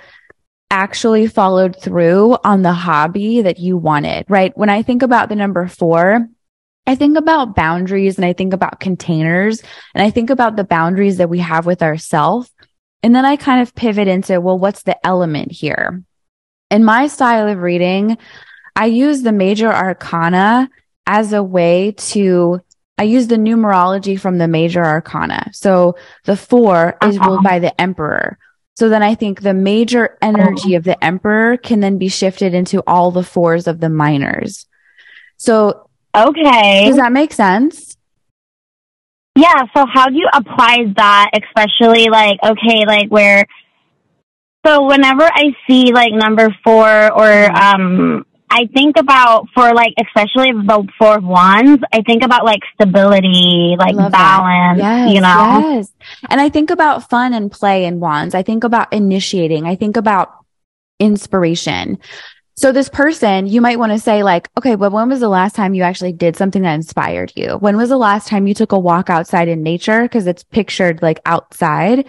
actually 0.72 1.28
followed 1.28 1.80
through 1.80 2.40
on 2.44 2.64
the 2.64 2.74
hobby 2.74 3.44
that 3.44 3.60
you 3.60 3.78
wanted, 3.78 4.26
right? 4.30 4.52
When 4.58 4.70
I 4.70 4.82
think 4.82 5.04
about 5.04 5.30
the 5.30 5.36
number 5.36 5.68
four, 5.68 6.28
I 6.88 6.96
think 6.96 7.20
about 7.20 7.56
boundaries 7.56 8.18
and 8.18 8.26
I 8.26 8.34
think 8.34 8.52
about 8.52 8.80
containers 8.80 9.62
and 9.94 10.02
I 10.02 10.10
think 10.10 10.32
about 10.32 10.56
the 10.56 10.64
boundaries 10.64 11.18
that 11.18 11.30
we 11.30 11.38
have 11.38 11.68
with 11.68 11.84
ourselves. 11.84 12.50
And 13.04 13.14
then 13.14 13.24
I 13.24 13.36
kind 13.36 13.62
of 13.62 13.76
pivot 13.76 14.08
into, 14.08 14.42
well, 14.42 14.58
what's 14.58 14.82
the 14.82 15.06
element 15.06 15.52
here? 15.52 16.02
In 16.72 16.84
my 16.84 17.06
style 17.06 17.48
of 17.48 17.60
reading, 17.60 18.18
I 18.76 18.88
use 18.88 19.22
the 19.22 19.32
major 19.32 19.72
arcana 19.72 20.68
as 21.06 21.32
a 21.32 21.44
way 21.44 21.92
to 21.92 22.64
I 23.02 23.06
use 23.06 23.26
the 23.26 23.36
numerology 23.36 24.20
from 24.20 24.38
the 24.38 24.48
major 24.48 24.86
arcana. 24.86 25.50
So 25.54 25.96
the 26.26 26.38
4 26.38 26.98
is 27.02 27.18
uh-huh. 27.18 27.28
ruled 27.28 27.44
by 27.44 27.58
the 27.58 27.82
emperor. 27.82 28.38
So 28.76 28.90
then 28.90 29.02
I 29.02 29.16
think 29.16 29.42
the 29.42 29.56
major 29.56 30.20
energy 30.22 30.76
of 30.76 30.84
the 30.84 31.04
emperor 31.04 31.58
can 31.58 31.80
then 31.80 31.98
be 31.98 32.10
shifted 32.10 32.54
into 32.54 32.84
all 32.86 33.10
the 33.10 33.24
fours 33.24 33.66
of 33.66 33.80
the 33.80 33.90
minors. 33.90 34.68
So 35.38 35.90
Okay. 36.16 36.86
Does 36.86 36.98
that 36.98 37.12
make 37.12 37.34
sense? 37.34 37.98
Yeah. 39.36 39.64
So 39.76 39.88
how 39.92 40.06
do 40.06 40.16
you 40.16 40.30
apply 40.32 40.94
that, 40.96 41.32
especially 41.34 42.08
like, 42.10 42.38
okay, 42.44 42.86
like 42.86 43.10
where, 43.10 43.48
so 44.64 44.86
whenever 44.86 45.24
I 45.24 45.56
see 45.68 45.92
like 45.92 46.14
number 46.14 46.56
four 46.64 46.88
or, 46.88 47.52
um, 47.58 48.28
I 48.54 48.68
think 48.74 48.98
about 48.98 49.48
for 49.56 49.74
like, 49.74 49.94
especially 49.98 50.52
the 50.52 50.86
four 51.00 51.20
wands, 51.20 51.82
I 51.94 52.02
think 52.02 52.22
about 52.22 52.44
like 52.44 52.60
stability, 52.74 53.78
like 53.80 53.96
balance, 53.96 54.78
yes, 54.78 55.14
you 55.14 55.22
know? 55.22 55.78
Yes. 55.78 55.94
And 56.30 56.42
I 56.42 56.50
think 56.50 56.70
about 56.70 57.10
fun 57.10 57.34
and 57.34 57.50
play 57.50 57.86
in 57.86 58.02
wands. 58.02 58.36
I 58.36 58.44
think 58.44 58.66
about 58.66 58.92
initiating. 58.92 59.66
I 59.66 59.76
think 59.76 59.96
about 59.96 60.34
inspiration. 61.00 61.98
So 62.58 62.74
this 62.74 62.90
person, 62.90 63.48
you 63.48 63.62
might 63.62 63.80
want 63.80 63.94
to 63.94 64.00
say 64.00 64.22
like, 64.22 64.50
okay, 64.58 64.76
but 64.76 64.92
when 64.92 65.08
was 65.08 65.22
the 65.22 65.30
last 65.30 65.56
time 65.56 65.74
you 65.74 65.84
actually 65.84 66.12
did 66.12 66.36
something 66.36 66.64
that 66.64 66.74
inspired 66.74 67.32
you? 67.38 67.52
When 67.54 67.78
was 67.78 67.88
the 67.88 67.98
last 67.98 68.28
time 68.28 68.48
you 68.48 68.54
took 68.54 68.74
a 68.74 68.78
walk 68.78 69.10
outside 69.10 69.48
in 69.48 69.64
nature? 69.64 70.06
Cause 70.10 70.28
it's 70.28 70.44
pictured 70.44 71.02
like 71.02 71.22
outside. 71.26 72.06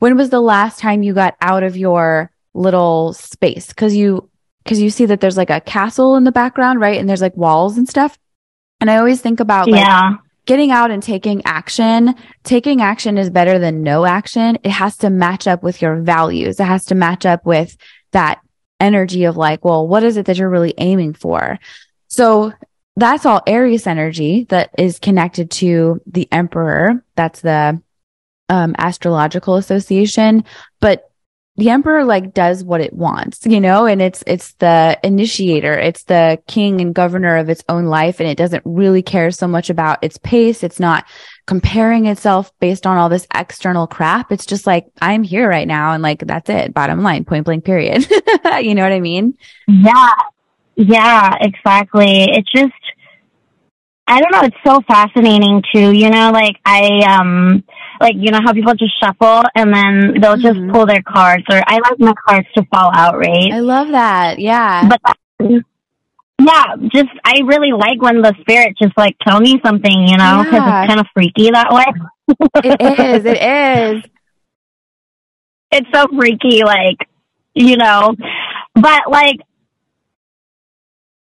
When 0.00 0.16
was 0.16 0.30
the 0.30 0.40
last 0.40 0.80
time 0.80 1.04
you 1.04 1.14
got 1.14 1.36
out 1.40 1.62
of 1.62 1.76
your 1.76 2.32
little 2.54 3.12
space? 3.12 3.72
Cause 3.72 3.94
you, 3.94 4.28
cause 4.66 4.80
you 4.80 4.90
see 4.90 5.06
that 5.06 5.20
there's 5.20 5.36
like 5.36 5.50
a 5.50 5.60
castle 5.60 6.16
in 6.16 6.24
the 6.24 6.32
background, 6.32 6.80
right? 6.80 6.98
And 6.98 7.08
there's 7.08 7.22
like 7.22 7.36
walls 7.36 7.78
and 7.78 7.88
stuff. 7.88 8.18
And 8.80 8.90
I 8.90 8.96
always 8.96 9.20
think 9.20 9.40
about 9.40 9.68
like, 9.68 9.80
yeah. 9.80 10.16
Getting 10.44 10.70
out 10.70 10.92
and 10.92 11.02
taking 11.02 11.42
action. 11.44 12.14
Taking 12.44 12.80
action 12.80 13.18
is 13.18 13.30
better 13.30 13.58
than 13.58 13.82
no 13.82 14.06
action. 14.06 14.58
It 14.62 14.70
has 14.70 14.96
to 14.98 15.10
match 15.10 15.48
up 15.48 15.64
with 15.64 15.82
your 15.82 15.96
values. 15.96 16.60
It 16.60 16.66
has 16.66 16.84
to 16.86 16.94
match 16.94 17.26
up 17.26 17.44
with 17.44 17.76
that 18.12 18.40
energy 18.78 19.24
of 19.24 19.36
like, 19.36 19.64
well, 19.64 19.88
what 19.88 20.04
is 20.04 20.16
it 20.16 20.26
that 20.26 20.36
you're 20.36 20.48
really 20.48 20.74
aiming 20.78 21.14
for? 21.14 21.58
So 22.06 22.52
that's 22.94 23.26
all 23.26 23.42
Aries 23.46 23.88
energy 23.88 24.44
that 24.50 24.70
is 24.78 25.00
connected 25.00 25.50
to 25.52 26.00
the 26.06 26.28
emperor. 26.30 27.02
That's 27.16 27.40
the 27.40 27.82
um, 28.48 28.76
astrological 28.78 29.56
association. 29.56 30.44
But 30.80 31.10
the 31.56 31.70
emperor 31.70 32.04
like 32.04 32.34
does 32.34 32.62
what 32.62 32.82
it 32.82 32.92
wants, 32.92 33.46
you 33.46 33.60
know, 33.60 33.86
and 33.86 34.02
it's, 34.02 34.22
it's 34.26 34.52
the 34.54 34.98
initiator. 35.02 35.72
It's 35.72 36.04
the 36.04 36.38
king 36.46 36.82
and 36.82 36.94
governor 36.94 37.36
of 37.36 37.48
its 37.48 37.64
own 37.68 37.86
life. 37.86 38.20
And 38.20 38.28
it 38.28 38.36
doesn't 38.36 38.62
really 38.66 39.02
care 39.02 39.30
so 39.30 39.48
much 39.48 39.70
about 39.70 39.98
its 40.02 40.18
pace. 40.18 40.62
It's 40.62 40.78
not 40.78 41.06
comparing 41.46 42.06
itself 42.06 42.52
based 42.60 42.86
on 42.86 42.98
all 42.98 43.08
this 43.08 43.26
external 43.34 43.86
crap. 43.86 44.32
It's 44.32 44.44
just 44.44 44.66
like, 44.66 44.86
I'm 45.00 45.22
here 45.22 45.48
right 45.48 45.66
now. 45.66 45.92
And 45.92 46.02
like, 46.02 46.26
that's 46.26 46.50
it. 46.50 46.74
Bottom 46.74 47.02
line, 47.02 47.24
point 47.24 47.46
blank 47.46 47.64
period. 47.64 48.06
you 48.60 48.74
know 48.74 48.82
what 48.82 48.92
I 48.92 49.00
mean? 49.00 49.38
Yeah. 49.66 50.12
Yeah, 50.74 51.36
exactly. 51.40 52.24
It's 52.24 52.52
just, 52.52 52.72
I 54.06 54.20
don't 54.20 54.30
know. 54.30 54.42
It's 54.42 54.56
so 54.64 54.82
fascinating 54.86 55.62
too. 55.72 55.90
You 55.92 56.10
know, 56.10 56.30
like 56.32 56.56
I, 56.66 57.18
um, 57.18 57.64
like, 58.00 58.14
you 58.16 58.30
know 58.30 58.40
how 58.44 58.52
people 58.52 58.74
just 58.74 58.92
shuffle 59.02 59.42
and 59.54 59.72
then 59.74 60.20
they'll 60.20 60.36
just 60.36 60.58
mm-hmm. 60.58 60.72
pull 60.72 60.86
their 60.86 61.02
cards 61.02 61.44
or 61.50 61.60
I 61.66 61.78
like 61.78 61.98
my 61.98 62.14
cards 62.26 62.48
to 62.56 62.64
fall 62.72 62.90
out, 62.94 63.16
right? 63.18 63.52
I 63.52 63.60
love 63.60 63.88
that. 63.88 64.38
Yeah. 64.38 64.88
But 64.88 65.00
yeah, 66.38 66.76
just 66.92 67.08
I 67.24 67.40
really 67.44 67.72
like 67.72 68.00
when 68.00 68.22
the 68.22 68.34
spirit 68.40 68.76
just 68.80 68.96
like 68.96 69.16
tell 69.26 69.40
me 69.40 69.60
something, 69.64 70.08
you 70.08 70.16
know, 70.16 70.42
because 70.44 70.60
yeah. 70.60 70.82
it's 70.82 70.88
kind 70.88 71.00
of 71.00 71.06
freaky 71.14 71.50
that 71.50 71.72
way. 71.72 71.84
it 72.64 72.98
is. 72.98 73.24
It 73.24 73.42
is. 73.42 74.10
It's 75.72 75.88
so 75.92 76.06
freaky, 76.16 76.62
like 76.64 76.96
you 77.54 77.76
know, 77.76 78.14
but 78.74 79.10
like 79.10 79.40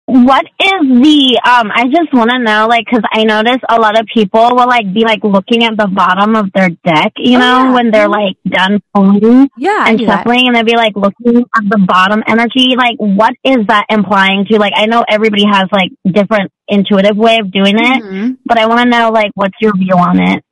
what 0.05 0.45
is 0.59 0.81
the 0.81 1.39
um 1.45 1.71
i 1.73 1.85
just 1.85 2.11
want 2.13 2.29
to 2.29 2.39
know 2.39 2.67
like 2.67 2.83
because 2.85 3.03
i 3.13 3.23
notice 3.23 3.61
a 3.69 3.79
lot 3.79 3.97
of 3.97 4.05
people 4.13 4.49
will 4.55 4.67
like 4.67 4.91
be 4.93 5.05
like 5.05 5.23
looking 5.23 5.63
at 5.63 5.77
the 5.77 5.87
bottom 5.87 6.35
of 6.35 6.51
their 6.53 6.69
deck 6.83 7.13
you 7.17 7.37
oh, 7.37 7.39
know 7.39 7.63
yeah. 7.63 7.73
when 7.73 7.91
they're 7.91 8.09
like 8.09 8.35
done 8.45 8.81
pulling 8.93 9.49
yeah 9.57 9.85
and 9.87 10.01
shuffling 10.01 10.47
and 10.47 10.55
they'll 10.55 10.65
be 10.65 10.75
like 10.75 10.95
looking 10.95 11.45
at 11.55 11.63
the 11.69 11.79
bottom 11.87 12.21
energy 12.27 12.75
like 12.75 12.97
what 12.97 13.33
is 13.43 13.65
that 13.67 13.85
implying 13.89 14.43
to 14.45 14.57
like 14.57 14.73
i 14.75 14.85
know 14.85 15.05
everybody 15.07 15.45
has 15.45 15.67
like 15.71 15.91
different 16.11 16.51
intuitive 16.67 17.15
way 17.15 17.37
of 17.37 17.51
doing 17.51 17.75
it 17.77 18.03
mm-hmm. 18.03 18.31
but 18.45 18.57
i 18.57 18.65
want 18.65 18.81
to 18.81 18.89
know 18.89 19.11
like 19.11 19.31
what's 19.35 19.55
your 19.61 19.75
view 19.77 19.95
on 19.95 20.19
it 20.19 20.43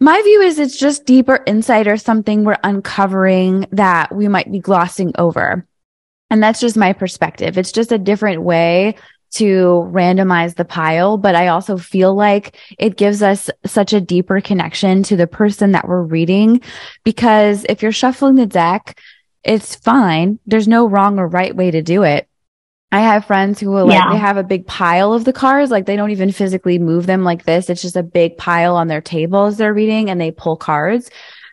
my 0.00 0.20
view 0.22 0.40
is 0.40 0.58
it's 0.58 0.78
just 0.78 1.04
deeper 1.04 1.42
insight 1.46 1.86
or 1.86 1.96
something 1.96 2.44
we're 2.44 2.56
uncovering 2.62 3.66
that 3.72 4.14
we 4.14 4.28
might 4.28 4.50
be 4.50 4.60
glossing 4.60 5.12
over 5.18 5.66
and 6.32 6.42
that's 6.42 6.60
just 6.60 6.78
my 6.78 6.94
perspective. 6.94 7.58
It's 7.58 7.72
just 7.72 7.92
a 7.92 7.98
different 7.98 8.40
way 8.40 8.96
to 9.32 9.86
randomize 9.92 10.56
the 10.56 10.64
pile, 10.64 11.18
but 11.18 11.34
I 11.34 11.48
also 11.48 11.76
feel 11.76 12.14
like 12.14 12.56
it 12.78 12.96
gives 12.96 13.22
us 13.22 13.50
such 13.66 13.92
a 13.92 14.00
deeper 14.00 14.40
connection 14.40 15.02
to 15.04 15.16
the 15.16 15.26
person 15.26 15.72
that 15.72 15.86
we're 15.86 16.00
reading. 16.00 16.62
Because 17.04 17.66
if 17.68 17.82
you're 17.82 17.92
shuffling 17.92 18.36
the 18.36 18.46
deck, 18.46 18.98
it's 19.44 19.74
fine. 19.74 20.38
There's 20.46 20.66
no 20.66 20.88
wrong 20.88 21.18
or 21.18 21.28
right 21.28 21.54
way 21.54 21.70
to 21.70 21.82
do 21.82 22.02
it. 22.02 22.26
I 22.90 23.00
have 23.00 23.26
friends 23.26 23.60
who 23.60 23.70
will 23.70 23.86
like, 23.86 24.02
yeah. 24.02 24.10
they 24.10 24.18
have 24.18 24.38
a 24.38 24.42
big 24.42 24.66
pile 24.66 25.12
of 25.12 25.26
the 25.26 25.34
cards. 25.34 25.70
Like 25.70 25.84
they 25.84 25.96
don't 25.96 26.12
even 26.12 26.32
physically 26.32 26.78
move 26.78 27.04
them 27.04 27.24
like 27.24 27.44
this. 27.44 27.68
It's 27.68 27.82
just 27.82 27.96
a 27.96 28.02
big 28.02 28.38
pile 28.38 28.76
on 28.76 28.88
their 28.88 29.02
table 29.02 29.44
as 29.44 29.58
they're 29.58 29.74
reading 29.74 30.08
and 30.08 30.18
they 30.18 30.30
pull 30.30 30.56
cards. 30.56 31.10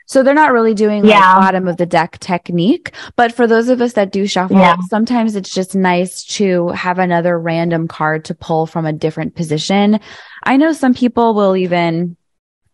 So 0.10 0.24
they're 0.24 0.34
not 0.34 0.54
really 0.54 0.74
doing 0.74 1.06
yeah. 1.06 1.20
like 1.20 1.42
bottom 1.42 1.68
of 1.68 1.78
the 1.78 1.86
deck 1.86 2.18
technique. 2.18 2.94
But 3.16 3.32
for 3.32 3.46
those 3.46 3.70
of 3.70 3.80
us 3.80 3.94
that 3.94 4.12
do 4.12 4.25
shuffle, 4.25 4.58
yeah. 4.58 4.75
sometimes 4.89 5.36
it's 5.36 5.54
just 5.54 5.75
nice 5.75 6.24
to 6.38 6.70
have 6.70 6.98
another 6.98 7.39
random 7.39 7.88
card 7.88 8.25
to 8.25 8.34
pull 8.34 8.66
from 8.66 8.88
a 8.88 8.92
different 8.92 9.36
position. 9.36 10.00
I 10.44 10.58
know 10.58 10.74
some 10.74 10.96
people 10.96 11.36
will 11.36 11.56
even 11.56 12.18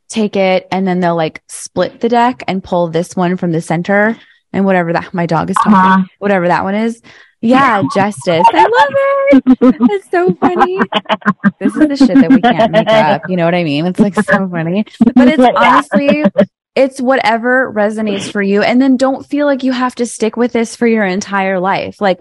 take 0.08 0.38
it 0.38 0.66
and 0.72 0.88
then 0.88 1.02
they'll 1.02 1.18
like 1.18 1.44
split 1.48 2.00
the 2.00 2.08
deck 2.08 2.42
and 2.48 2.64
pull 2.64 2.88
this 2.88 3.18
one 3.18 3.36
from 3.36 3.52
the 3.52 3.62
center 3.62 4.18
and 4.54 4.64
whatever 4.64 4.94
that 4.94 5.14
my 5.14 5.26
dog 5.26 5.50
is 5.50 5.58
talking, 5.58 5.74
uh-huh. 5.74 6.04
whatever 6.20 6.48
that 6.48 6.64
one 6.64 6.76
is. 6.76 7.02
Yeah, 7.42 7.84
justice. 7.94 8.46
I 8.48 8.62
love 8.62 8.90
it. 8.90 9.76
It's 9.92 10.10
so 10.10 10.34
funny. 10.36 10.80
This 11.60 11.76
is 11.76 11.88
the 11.88 11.98
shit 11.98 12.18
that 12.18 12.30
we 12.30 12.40
can't 12.40 12.72
make 12.72 12.88
up. 12.88 13.30
You 13.30 13.36
know 13.36 13.44
what 13.44 13.54
I 13.54 13.66
mean? 13.66 13.86
It's 13.86 14.00
like 14.00 14.16
so 14.16 14.48
funny. 14.48 14.86
But 15.16 15.28
it's 15.28 15.44
honestly 15.56 16.24
it's 16.76 17.00
whatever 17.00 17.72
resonates 17.74 18.30
for 18.30 18.42
you. 18.42 18.62
And 18.62 18.82
then 18.82 18.98
don't 18.98 19.26
feel 19.26 19.46
like 19.46 19.64
you 19.64 19.72
have 19.72 19.96
to 19.96 20.06
stick 20.06 20.36
with 20.36 20.52
this 20.52 20.76
for 20.76 20.86
your 20.86 21.06
entire 21.06 21.60
life. 21.60 22.02
Like 22.02 22.20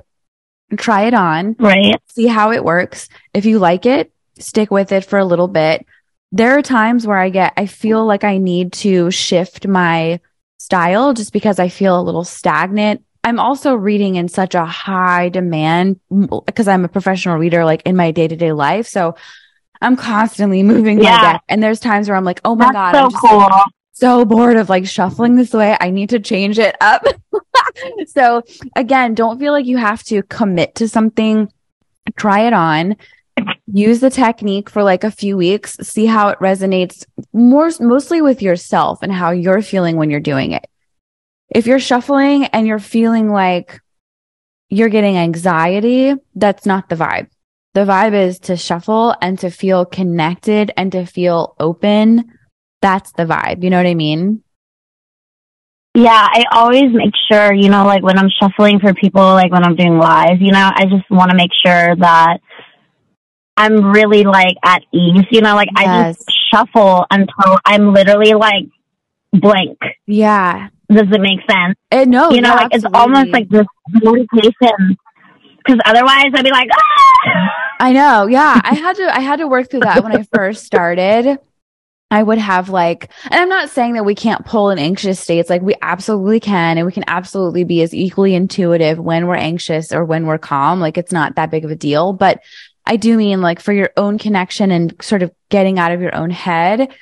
try 0.76 1.02
it 1.02 1.14
on, 1.14 1.56
right? 1.58 2.00
See 2.08 2.26
how 2.26 2.52
it 2.52 2.64
works. 2.64 3.08
If 3.32 3.44
you 3.44 3.58
like 3.58 3.84
it, 3.84 4.12
stick 4.38 4.70
with 4.70 4.92
it 4.92 5.04
for 5.04 5.18
a 5.18 5.24
little 5.24 5.48
bit. 5.48 5.84
There 6.30 6.56
are 6.56 6.62
times 6.62 7.06
where 7.06 7.18
I 7.18 7.30
get, 7.30 7.52
I 7.56 7.66
feel 7.66 8.04
like 8.06 8.24
I 8.24 8.38
need 8.38 8.72
to 8.74 9.10
shift 9.10 9.66
my 9.66 10.20
style 10.58 11.14
just 11.14 11.32
because 11.32 11.58
I 11.58 11.68
feel 11.68 11.98
a 11.98 12.02
little 12.02 12.24
stagnant. 12.24 13.04
I'm 13.22 13.40
also 13.40 13.74
reading 13.74 14.16
in 14.16 14.28
such 14.28 14.54
a 14.54 14.64
high 14.64 15.30
demand 15.30 15.98
because 16.46 16.68
I'm 16.68 16.84
a 16.84 16.88
professional 16.88 17.38
reader, 17.38 17.64
like 17.64 17.82
in 17.84 17.96
my 17.96 18.10
day 18.10 18.28
to 18.28 18.36
day 18.36 18.52
life. 18.52 18.86
So 18.86 19.16
I'm 19.80 19.96
constantly 19.96 20.62
moving 20.64 21.02
yeah. 21.02 21.16
my 21.16 21.32
deck. 21.32 21.42
And 21.48 21.62
there's 21.62 21.80
times 21.80 22.08
where 22.08 22.16
I'm 22.16 22.24
like, 22.24 22.40
oh 22.44 22.54
my 22.54 22.66
That's 22.66 22.74
God, 22.74 22.92
so 22.92 22.98
I'm 22.98 23.10
just 23.10 23.20
cool. 23.22 23.38
Like, 23.38 23.64
so 23.94 24.24
bored 24.24 24.56
of 24.56 24.68
like 24.68 24.86
shuffling 24.86 25.36
this 25.36 25.52
way. 25.52 25.76
I 25.80 25.90
need 25.90 26.10
to 26.10 26.20
change 26.20 26.58
it 26.58 26.76
up. 26.80 27.04
so 28.08 28.42
again, 28.76 29.14
don't 29.14 29.38
feel 29.38 29.52
like 29.52 29.66
you 29.66 29.78
have 29.78 30.02
to 30.04 30.22
commit 30.24 30.74
to 30.76 30.88
something. 30.88 31.50
Try 32.16 32.40
it 32.40 32.52
on. 32.52 32.96
Use 33.66 34.00
the 34.00 34.10
technique 34.10 34.68
for 34.68 34.82
like 34.82 35.04
a 35.04 35.10
few 35.10 35.36
weeks, 35.36 35.76
see 35.80 36.06
how 36.06 36.28
it 36.28 36.38
resonates 36.40 37.06
more, 37.32 37.70
mostly 37.80 38.20
with 38.20 38.42
yourself 38.42 38.98
and 39.02 39.12
how 39.12 39.30
you're 39.30 39.62
feeling 39.62 39.96
when 39.96 40.10
you're 40.10 40.20
doing 40.20 40.52
it. 40.52 40.66
If 41.48 41.66
you're 41.66 41.80
shuffling 41.80 42.46
and 42.46 42.66
you're 42.66 42.78
feeling 42.78 43.30
like 43.30 43.80
you're 44.68 44.88
getting 44.88 45.16
anxiety, 45.16 46.14
that's 46.34 46.66
not 46.66 46.88
the 46.88 46.96
vibe. 46.96 47.28
The 47.74 47.80
vibe 47.80 48.14
is 48.14 48.38
to 48.40 48.56
shuffle 48.56 49.14
and 49.20 49.38
to 49.40 49.50
feel 49.50 49.84
connected 49.84 50.72
and 50.76 50.92
to 50.92 51.06
feel 51.06 51.54
open 51.58 52.33
that's 52.84 53.12
the 53.12 53.24
vibe. 53.24 53.64
You 53.64 53.70
know 53.70 53.78
what 53.78 53.86
I 53.86 53.94
mean? 53.94 54.42
Yeah, 55.94 56.10
I 56.10 56.44
always 56.52 56.92
make 56.92 57.14
sure, 57.30 57.54
you 57.54 57.70
know, 57.70 57.86
like 57.86 58.02
when 58.02 58.18
I'm 58.18 58.28
shuffling 58.28 58.78
for 58.78 58.92
people, 58.92 59.22
like 59.22 59.50
when 59.50 59.64
I'm 59.64 59.74
doing 59.74 59.96
live, 59.96 60.42
you 60.42 60.52
know, 60.52 60.70
I 60.74 60.84
just 60.84 61.08
want 61.10 61.30
to 61.30 61.36
make 61.36 61.52
sure 61.64 61.96
that 61.96 62.38
I'm 63.56 63.90
really 63.90 64.24
like 64.24 64.56
at 64.62 64.82
ease, 64.92 65.24
you 65.30 65.40
know, 65.40 65.54
like 65.54 65.68
I 65.76 66.12
just 66.12 66.30
shuffle 66.52 67.06
until 67.10 67.58
I'm 67.64 67.94
literally 67.94 68.34
like 68.34 68.66
blank. 69.32 69.78
Yeah. 70.06 70.68
Does 70.92 71.06
it 71.10 71.20
make 71.20 71.40
sense? 71.50 71.76
Eh, 71.90 72.04
no, 72.04 72.32
you 72.32 72.42
know, 72.42 72.50
yeah, 72.50 72.54
like 72.54 72.74
it's 72.74 72.84
almost 72.92 73.30
like 73.30 73.48
this 73.48 73.66
meditation. 73.88 74.98
Because 75.56 75.80
otherwise, 75.86 76.26
I'd 76.34 76.44
be 76.44 76.50
like, 76.50 76.68
ah! 76.70 77.48
I 77.80 77.92
know. 77.92 78.26
Yeah. 78.26 78.60
I 78.62 78.74
had 78.74 78.96
to 78.96 79.16
I 79.16 79.20
had 79.20 79.36
to 79.36 79.48
work 79.48 79.70
through 79.70 79.80
that 79.80 80.02
when 80.02 80.14
I 80.14 80.26
first 80.34 80.66
started. 80.66 81.38
I 82.10 82.22
would 82.22 82.38
have 82.38 82.68
like 82.68 83.10
and 83.24 83.34
I'm 83.34 83.48
not 83.48 83.70
saying 83.70 83.94
that 83.94 84.04
we 84.04 84.14
can't 84.14 84.44
pull 84.46 84.70
in 84.70 84.78
anxious 84.78 85.18
states. 85.18 85.50
Like 85.50 85.62
we 85.62 85.74
absolutely 85.82 86.40
can 86.40 86.78
and 86.78 86.86
we 86.86 86.92
can 86.92 87.04
absolutely 87.06 87.64
be 87.64 87.82
as 87.82 87.94
equally 87.94 88.34
intuitive 88.34 88.98
when 88.98 89.26
we're 89.26 89.34
anxious 89.34 89.92
or 89.92 90.04
when 90.04 90.26
we're 90.26 90.38
calm. 90.38 90.80
Like 90.80 90.96
it's 90.96 91.12
not 91.12 91.36
that 91.36 91.50
big 91.50 91.64
of 91.64 91.70
a 91.70 91.76
deal, 91.76 92.12
but 92.12 92.40
I 92.86 92.96
do 92.96 93.16
mean 93.16 93.40
like 93.40 93.60
for 93.60 93.72
your 93.72 93.90
own 93.96 94.18
connection 94.18 94.70
and 94.70 94.94
sort 95.02 95.22
of 95.22 95.32
getting 95.48 95.78
out 95.78 95.92
of 95.92 96.00
your 96.00 96.14
own 96.14 96.30
head, 96.30 96.94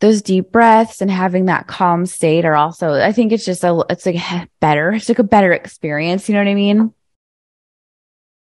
those 0.00 0.22
deep 0.22 0.52
breaths 0.52 1.00
and 1.00 1.10
having 1.10 1.46
that 1.46 1.66
calm 1.66 2.06
state 2.06 2.44
are 2.44 2.56
also 2.56 2.92
I 2.92 3.12
think 3.12 3.32
it's 3.32 3.44
just 3.44 3.64
a 3.64 3.84
it's 3.90 4.06
like 4.06 4.16
better. 4.60 4.92
It's 4.92 5.08
like 5.08 5.18
a 5.18 5.24
better 5.24 5.52
experience, 5.52 6.28
you 6.28 6.34
know 6.34 6.40
what 6.40 6.50
I 6.50 6.54
mean? 6.54 6.94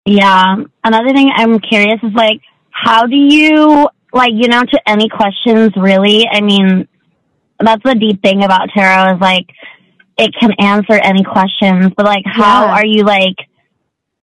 Yeah. 0.06 0.58
Another 0.84 1.14
thing 1.14 1.32
I'm 1.36 1.60
curious 1.60 2.00
is 2.04 2.14
like, 2.14 2.42
how 2.72 3.06
do 3.06 3.16
you, 3.16 3.88
like, 4.14 4.32
you 4.34 4.48
know, 4.48 4.62
to 4.64 4.80
any 4.90 5.10
questions 5.10 5.72
really? 5.76 6.28
I 6.32 6.42
mean, 6.42 6.88
that's 7.60 7.84
the 7.84 7.96
deep 7.96 8.22
thing 8.22 8.44
about 8.44 8.70
tarot 8.76 9.16
is 9.16 9.22
like, 9.22 9.48
it 10.18 10.32
can 10.40 10.52
answer 10.60 10.94
any 10.94 11.24
questions, 11.24 11.92
but 11.98 12.06
like, 12.06 12.24
how 12.26 12.66
Yeah. 12.66 12.74
are 12.74 12.86
you 12.86 13.04
like 13.04 13.36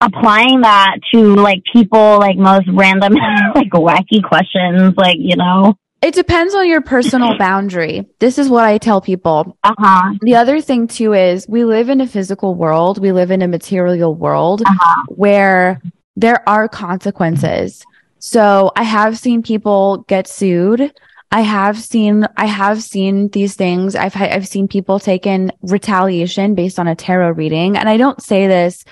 applying 0.01 0.62
that 0.62 0.97
to 1.12 1.35
like 1.37 1.62
people, 1.73 2.19
like 2.19 2.37
most 2.37 2.67
random, 2.69 3.15
like 3.55 3.71
wacky 3.71 4.23
questions, 4.23 4.95
like, 4.97 5.17
you 5.19 5.37
know? 5.37 5.75
It 6.01 6.15
depends 6.15 6.55
on 6.55 6.69
your 6.69 6.81
personal 6.81 7.39
boundary. 7.39 8.07
This 8.19 8.39
is 8.39 8.49
what 8.49 8.65
I 8.65 8.79
tell 8.79 9.01
people. 9.01 9.57
Uh 9.62 9.75
huh. 9.79 10.15
The 10.21 10.35
other 10.37 10.61
thing 10.61 10.89
too 10.89 11.12
is 11.12 11.47
we 11.49 11.65
live 11.65 11.89
in 11.89 12.01
a 12.01 12.07
physical 12.09 12.55
world. 12.57 12.99
We 12.99 13.12
live 13.12 13.31
in 13.31 13.43
a 13.43 13.49
material 13.49 14.15
world 14.15 14.62
Uh-huh. 14.67 15.05
where 15.09 15.81
there 16.17 16.47
are 16.49 16.69
consequences. 16.69 17.85
So 18.25 18.71
I 18.76 18.85
have 18.85 19.19
seen 19.19 19.43
people 19.43 20.05
get 20.07 20.29
sued. 20.29 20.95
I 21.33 21.41
have 21.41 21.76
seen, 21.76 22.25
I 22.37 22.47
have 22.47 22.81
seen 22.81 23.29
these 23.31 23.57
things. 23.57 23.97
I've 23.97 24.14
I've 24.14 24.47
seen 24.47 24.69
people 24.69 25.00
taken 25.00 25.50
retaliation 25.62 26.55
based 26.55 26.79
on 26.79 26.87
a 26.87 26.95
tarot 26.95 27.33
reading. 27.33 27.76
And 27.76 27.88
I 27.88 27.97
don't 27.97 28.23
say 28.23 28.47
this 28.47 28.85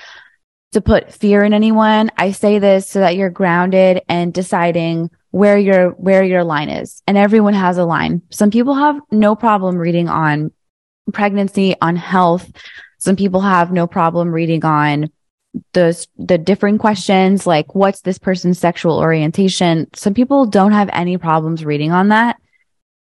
to 0.72 0.80
put 0.80 1.12
fear 1.12 1.44
in 1.44 1.54
anyone. 1.54 2.10
I 2.16 2.32
say 2.32 2.58
this 2.58 2.88
so 2.88 2.98
that 2.98 3.14
you're 3.14 3.30
grounded 3.30 4.02
and 4.08 4.34
deciding 4.34 5.10
where 5.30 5.56
your, 5.56 5.90
where 5.90 6.24
your 6.24 6.42
line 6.42 6.68
is. 6.68 7.00
And 7.06 7.16
everyone 7.16 7.54
has 7.54 7.78
a 7.78 7.84
line. 7.84 8.22
Some 8.30 8.50
people 8.50 8.74
have 8.74 9.00
no 9.12 9.36
problem 9.36 9.76
reading 9.76 10.08
on 10.08 10.50
pregnancy, 11.12 11.76
on 11.80 11.94
health. 11.94 12.50
Some 12.98 13.14
people 13.14 13.42
have 13.42 13.70
no 13.70 13.86
problem 13.86 14.32
reading 14.32 14.64
on 14.64 15.12
the 15.72 16.06
the 16.16 16.38
different 16.38 16.80
questions 16.80 17.46
like 17.46 17.74
what's 17.74 18.02
this 18.02 18.18
person's 18.18 18.58
sexual 18.58 18.98
orientation. 18.98 19.88
Some 19.94 20.14
people 20.14 20.46
don't 20.46 20.72
have 20.72 20.90
any 20.92 21.18
problems 21.18 21.64
reading 21.64 21.92
on 21.92 22.08
that. 22.08 22.36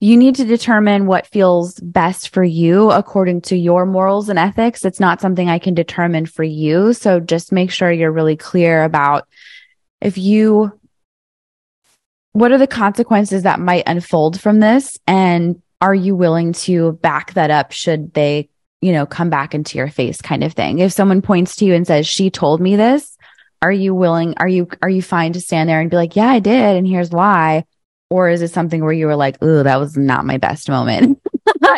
You 0.01 0.15
need 0.15 0.36
to 0.36 0.46
determine 0.46 1.08
what 1.08 1.27
feels 1.27 1.77
best 1.81 2.29
for 2.29 2.43
you 2.43 2.89
according 2.91 3.41
to 3.41 3.58
your 3.58 3.86
morals 3.86 4.29
and 4.29 4.39
ethics. 4.39 4.86
It's 4.86 5.01
not 5.01 5.19
something 5.19 5.50
I 5.50 5.60
can 5.60 5.74
determine 5.74 6.25
for 6.25 6.43
you. 6.43 6.93
So 6.93 7.19
just 7.19 7.51
make 7.51 7.69
sure 7.69 7.91
you're 7.91 8.12
really 8.12 8.38
clear 8.38 8.86
about 8.86 9.27
if 10.00 10.17
you 10.17 10.79
what 12.31 12.51
are 12.51 12.58
the 12.58 12.67
consequences 12.67 13.43
that 13.43 13.60
might 13.60 13.84
unfold 13.88 14.39
from 14.39 14.60
this 14.60 14.97
and 15.08 15.62
are 15.82 15.95
you 15.95 16.15
willing 16.15 16.54
to 16.54 16.93
back 16.93 17.34
that 17.34 17.52
up 17.52 17.71
should 17.71 18.13
they 18.13 18.49
you 18.81 18.91
know 18.91 19.05
come 19.05 19.29
back 19.29 19.53
into 19.53 19.77
your 19.77 19.89
face 19.89 20.21
kind 20.21 20.43
of 20.43 20.53
thing. 20.53 20.79
If 20.79 20.93
someone 20.93 21.21
points 21.21 21.55
to 21.57 21.65
you 21.65 21.73
and 21.73 21.85
says 21.85 22.07
she 22.07 22.29
told 22.29 22.61
me 22.61 22.75
this 22.75 23.17
are 23.61 23.71
you 23.71 23.93
willing 23.93 24.33
are 24.37 24.47
you 24.47 24.67
are 24.81 24.89
you 24.89 25.01
fine 25.01 25.33
to 25.33 25.41
stand 25.41 25.69
there 25.69 25.81
and 25.81 25.89
be 25.89 25.95
like 25.97 26.15
yeah 26.15 26.29
i 26.29 26.39
did 26.39 26.77
and 26.77 26.87
here's 26.87 27.09
why 27.09 27.65
or 28.09 28.29
is 28.29 28.41
it 28.41 28.49
something 28.49 28.81
where 28.83 28.93
you 28.93 29.05
were 29.05 29.15
like 29.15 29.37
oh 29.41 29.63
that 29.63 29.79
was 29.79 29.97
not 29.97 30.25
my 30.25 30.37
best 30.37 30.69
moment. 30.69 31.19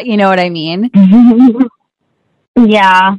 You 0.03 0.15
know 0.15 0.29
what 0.29 0.39
i 0.39 0.49
mean? 0.49 0.89
Yeah. 2.55 3.15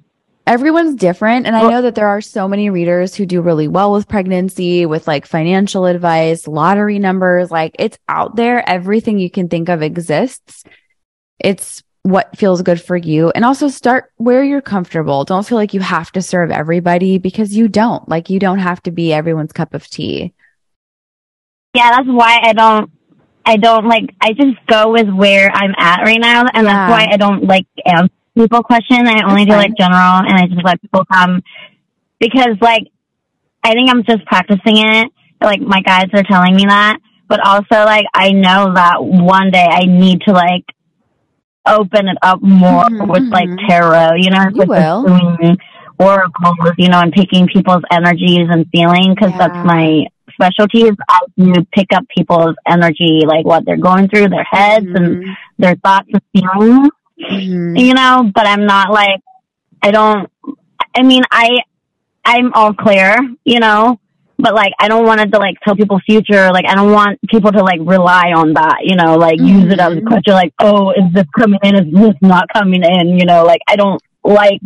everyone's 0.46 0.94
different 0.94 1.46
and 1.46 1.54
i 1.54 1.68
know 1.68 1.82
that 1.82 1.94
there 1.94 2.08
are 2.08 2.20
so 2.20 2.48
many 2.48 2.70
readers 2.70 3.14
who 3.14 3.26
do 3.26 3.40
really 3.40 3.68
well 3.68 3.92
with 3.92 4.08
pregnancy 4.08 4.86
with 4.86 5.06
like 5.06 5.26
financial 5.26 5.86
advice 5.86 6.46
lottery 6.46 6.98
numbers 6.98 7.50
like 7.50 7.76
it's 7.78 7.98
out 8.08 8.36
there. 8.36 8.68
Everything 8.68 9.18
you 9.18 9.30
can 9.30 9.48
think 9.48 9.68
of 9.68 9.82
exists. 9.82 10.64
It's 11.38 11.82
what 12.04 12.36
feels 12.36 12.62
good 12.62 12.80
for 12.80 12.96
you 12.96 13.30
and 13.34 13.44
also 13.44 13.68
start 13.68 14.10
where 14.16 14.42
you're 14.42 14.60
comfortable 14.60 15.24
don't 15.24 15.46
feel 15.46 15.56
like 15.56 15.72
you 15.72 15.80
have 15.80 16.10
to 16.10 16.20
serve 16.20 16.50
everybody 16.50 17.18
because 17.18 17.54
you 17.56 17.68
don't 17.68 18.08
like 18.08 18.28
you 18.28 18.40
don't 18.40 18.58
have 18.58 18.82
to 18.82 18.90
be 18.90 19.12
everyone's 19.12 19.52
cup 19.52 19.72
of 19.72 19.86
tea 19.88 20.32
Yeah, 21.74 21.90
that's 21.96 22.08
why 22.08 22.38
I 22.42 22.52
don't. 22.52 22.90
I 23.46 23.56
don't 23.56 23.86
like. 23.88 24.10
I 24.20 24.32
just 24.34 24.56
go 24.66 24.92
with 24.92 25.08
where 25.08 25.50
I'm 25.50 25.74
at 25.78 26.02
right 26.04 26.20
now, 26.20 26.44
and 26.52 26.66
Yeah. 26.66 26.74
that's 26.74 26.90
why 26.90 27.06
I 27.10 27.16
don't 27.16 27.44
like 27.44 27.66
answer 27.86 28.12
people 28.36 28.62
question. 28.62 29.06
I 29.08 29.22
only 29.28 29.44
do 29.46 29.52
like 29.52 29.72
general, 29.78 30.20
and 30.26 30.34
I 30.36 30.46
just 30.46 30.62
let 30.64 30.80
people 30.82 31.04
come 31.06 31.40
because 32.20 32.56
like 32.60 32.82
I 33.64 33.72
think 33.72 33.88
I'm 33.90 34.04
just 34.04 34.24
practicing 34.26 34.76
it. 34.78 35.08
Like 35.40 35.60
my 35.60 35.80
guides 35.80 36.10
are 36.14 36.22
telling 36.22 36.54
me 36.54 36.64
that, 36.66 36.98
but 37.26 37.40
also 37.44 37.84
like 37.84 38.06
I 38.14 38.30
know 38.32 38.74
that 38.74 39.02
one 39.02 39.50
day 39.50 39.66
I 39.68 39.86
need 39.86 40.20
to 40.26 40.32
like 40.32 40.64
open 41.66 42.08
it 42.08 42.18
up 42.22 42.42
more 42.42 42.84
Mhm, 42.84 43.08
with 43.08 43.24
like 43.30 43.48
mhm. 43.48 43.68
tarot. 43.68 44.14
You 44.16 44.30
know, 44.30 44.44
You 44.52 44.58
with 44.58 44.68
oracles. 45.98 46.72
You 46.78 46.88
know, 46.88 47.00
and 47.00 47.12
picking 47.12 47.46
people's 47.46 47.82
energies 47.90 48.48
and 48.50 48.66
feeling 48.72 49.14
because 49.14 49.30
Yeah. 49.32 49.48
that's 49.48 49.64
my 49.64 50.06
specialty 50.32 50.82
is 50.82 50.96
I 51.08 51.20
do 51.36 51.52
pick 51.72 51.88
up 51.94 52.04
people's 52.16 52.56
energy, 52.66 53.22
like 53.26 53.44
what 53.44 53.64
they're 53.64 53.76
going 53.76 54.08
through, 54.08 54.28
their 54.28 54.44
heads 54.50 54.86
and 54.94 55.16
Mhm, 55.16 55.36
their 55.58 55.76
thoughts 55.76 56.08
and 56.12 56.22
feelings, 56.32 56.88
mhm. 57.20 57.78
you 57.78 57.94
know, 57.94 58.30
but 58.34 58.46
I'm 58.46 58.66
not 58.66 58.90
like, 58.90 59.20
I 59.82 59.90
don't, 59.90 60.30
I 60.96 61.02
mean, 61.02 61.22
I, 61.30 61.58
I'm 62.24 62.52
all 62.54 62.72
clear, 62.72 63.16
you 63.44 63.60
know, 63.60 63.98
but 64.42 64.54
like, 64.54 64.72
I 64.78 64.88
don't 64.88 65.06
want 65.06 65.20
to 65.32 65.38
like 65.38 65.56
tell 65.64 65.76
people 65.76 66.00
future, 66.04 66.50
like, 66.52 66.66
I 66.66 66.74
don't 66.74 66.92
want 66.92 67.18
people 67.28 67.52
to 67.52 67.62
like 67.62 67.80
rely 67.80 68.32
on 68.34 68.52
that, 68.54 68.78
you 68.82 68.96
know, 68.96 69.16
like 69.16 69.38
use 69.38 69.72
it 69.72 69.78
as 69.78 69.92
a 69.92 70.00
Mhm. 70.00 70.06
question, 70.06 70.34
like, 70.34 70.52
oh, 70.58 70.90
is 70.90 71.12
this 71.12 71.26
coming 71.38 71.60
in? 71.62 71.74
Is 71.76 71.92
this 71.94 72.14
not 72.20 72.46
coming 72.52 72.82
in? 72.84 73.18
You 73.18 73.24
know, 73.24 73.44
like, 73.44 73.60
I 73.68 73.76
don't 73.76 74.02
like 74.24 74.60